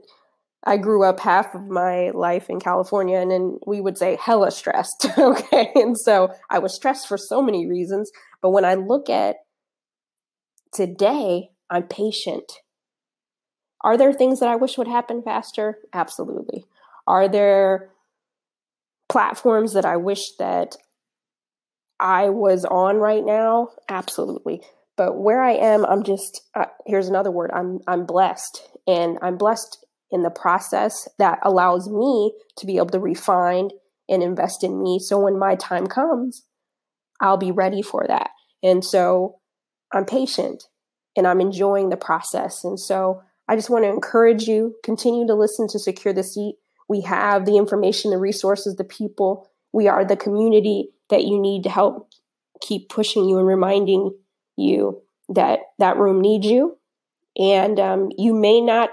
I 0.66 0.78
grew 0.78 1.04
up 1.04 1.20
half 1.20 1.54
of 1.54 1.68
my 1.68 2.12
life 2.12 2.50
in 2.50 2.60
California 2.60 3.18
and 3.18 3.32
then 3.32 3.60
we 3.68 3.82
would 3.82 3.98
say 3.98 4.18
hella 4.20 4.52
stressed. 4.52 5.08
okay. 5.18 5.72
And 5.76 5.98
so 5.98 6.34
I 6.50 6.60
was 6.60 6.74
stressed 6.74 7.08
for 7.08 7.18
so 7.18 7.42
many 7.42 7.68
reasons. 7.68 8.12
But 8.42 8.52
when 8.52 8.64
I 8.64 8.76
look 8.76 9.10
at 9.10 9.38
today, 10.72 11.50
I'm 11.70 11.84
patient. 11.84 12.52
Are 13.82 13.98
there 13.98 14.14
things 14.14 14.40
that 14.40 14.50
I 14.50 14.56
wish 14.56 14.78
would 14.78 14.88
happen 14.88 15.22
faster? 15.22 15.80
Absolutely. 15.94 16.64
Are 17.06 17.28
there 17.28 17.90
platforms 19.10 19.74
that 19.74 19.86
I 19.86 19.98
wish 19.98 20.36
that 20.40 20.78
I 22.00 22.30
was 22.30 22.64
on 22.64 22.98
right 22.98 23.26
now? 23.26 23.70
Absolutely. 23.90 24.62
But 24.96 25.18
where 25.20 25.42
I 25.42 25.54
am, 25.54 25.86
I'm 25.86 26.04
just 26.04 26.42
uh, 26.56 26.66
here's 26.86 27.10
another 27.10 27.32
word. 27.32 27.52
I'm 27.54 27.80
I'm 27.88 28.06
blessed, 28.06 28.62
and 28.88 29.18
I'm 29.22 29.38
blessed 29.38 29.84
in 30.14 30.24
the 30.24 30.30
process 30.30 31.10
that 31.20 31.40
allows 31.44 31.90
me 31.90 32.34
to 32.58 32.66
be 32.66 32.78
able 32.78 32.88
to 32.88 33.00
refine 33.00 33.70
and 34.08 34.24
invest 34.24 34.64
in 34.64 34.82
me. 34.82 35.00
So 35.00 35.20
when 35.20 35.40
my 35.40 35.56
time 35.56 35.88
comes, 35.88 36.44
I'll 37.20 37.38
be 37.38 37.52
ready 37.52 37.82
for 37.82 38.06
that. 38.08 38.30
And 38.62 38.86
so 38.86 39.40
I'm 39.94 40.06
patient 40.06 40.64
and 41.18 41.28
I'm 41.28 41.42
enjoying 41.42 41.90
the 41.90 41.98
process. 41.98 42.64
And 42.64 42.80
so 42.80 43.24
I 43.50 43.56
just 43.56 43.70
want 43.70 43.86
to 43.86 43.90
encourage 43.90 44.44
you 44.44 44.76
continue 44.84 45.28
to 45.28 45.36
listen 45.36 45.68
to 45.70 45.80
Secure 45.80 46.14
the 46.14 46.24
Seat. 46.24 46.56
We 46.88 47.02
have 47.02 47.46
the 47.46 47.58
information, 47.58 48.12
the 48.12 48.18
resources, 48.18 48.76
the 48.76 48.84
people. 48.84 49.50
We 49.74 49.88
are 49.88 50.06
the 50.06 50.16
community 50.16 50.90
that 51.10 51.26
you 51.26 51.42
need 51.42 51.64
to 51.64 51.70
help 51.70 52.10
keep 52.62 52.90
pushing 52.90 53.28
you 53.28 53.38
and 53.40 53.48
reminding 53.48 54.16
you 54.58 55.02
that 55.30 55.60
that 55.80 55.98
room 55.98 56.22
needs 56.22 56.46
you 56.46 56.78
And 57.40 57.80
um, 57.80 58.10
you 58.18 58.34
may 58.34 58.62
not 58.62 58.92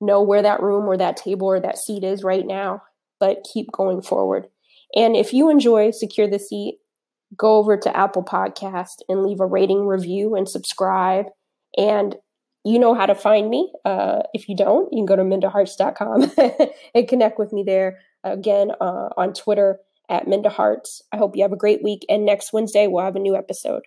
know 0.00 0.22
where 0.22 0.42
that 0.42 0.62
room 0.62 0.88
or 0.88 0.96
that 0.96 1.16
table 1.16 1.46
or 1.46 1.60
that 1.60 1.78
seat 1.78 2.04
is 2.04 2.24
right 2.24 2.46
now, 2.46 2.82
but 3.18 3.44
keep 3.52 3.70
going 3.72 4.02
forward. 4.02 4.46
And 4.94 5.16
if 5.16 5.32
you 5.32 5.50
enjoy 5.50 5.90
Secure 5.90 6.28
the 6.28 6.38
Seat, 6.38 6.78
go 7.36 7.56
over 7.56 7.76
to 7.76 7.96
Apple 7.96 8.24
Podcast 8.24 9.02
and 9.08 9.22
leave 9.22 9.40
a 9.40 9.46
rating, 9.46 9.86
review, 9.86 10.34
and 10.34 10.48
subscribe. 10.48 11.26
And 11.76 12.16
you 12.64 12.78
know 12.78 12.94
how 12.94 13.06
to 13.06 13.14
find 13.14 13.48
me. 13.48 13.72
Uh, 13.84 14.20
if 14.34 14.48
you 14.48 14.56
don't, 14.56 14.92
you 14.92 14.98
can 14.98 15.06
go 15.06 15.16
to 15.16 15.22
mindaharts.com 15.22 16.32
and 16.94 17.08
connect 17.08 17.38
with 17.38 17.52
me 17.52 17.62
there. 17.64 17.98
Again, 18.22 18.72
uh, 18.80 19.08
on 19.16 19.32
Twitter 19.32 19.78
at 20.10 20.28
Minda 20.28 20.50
Harts. 20.50 21.02
I 21.12 21.16
hope 21.16 21.36
you 21.36 21.42
have 21.42 21.52
a 21.52 21.56
great 21.56 21.82
week. 21.82 22.04
And 22.08 22.26
next 22.26 22.52
Wednesday, 22.52 22.86
we'll 22.86 23.04
have 23.04 23.16
a 23.16 23.20
new 23.20 23.36
episode. 23.36 23.82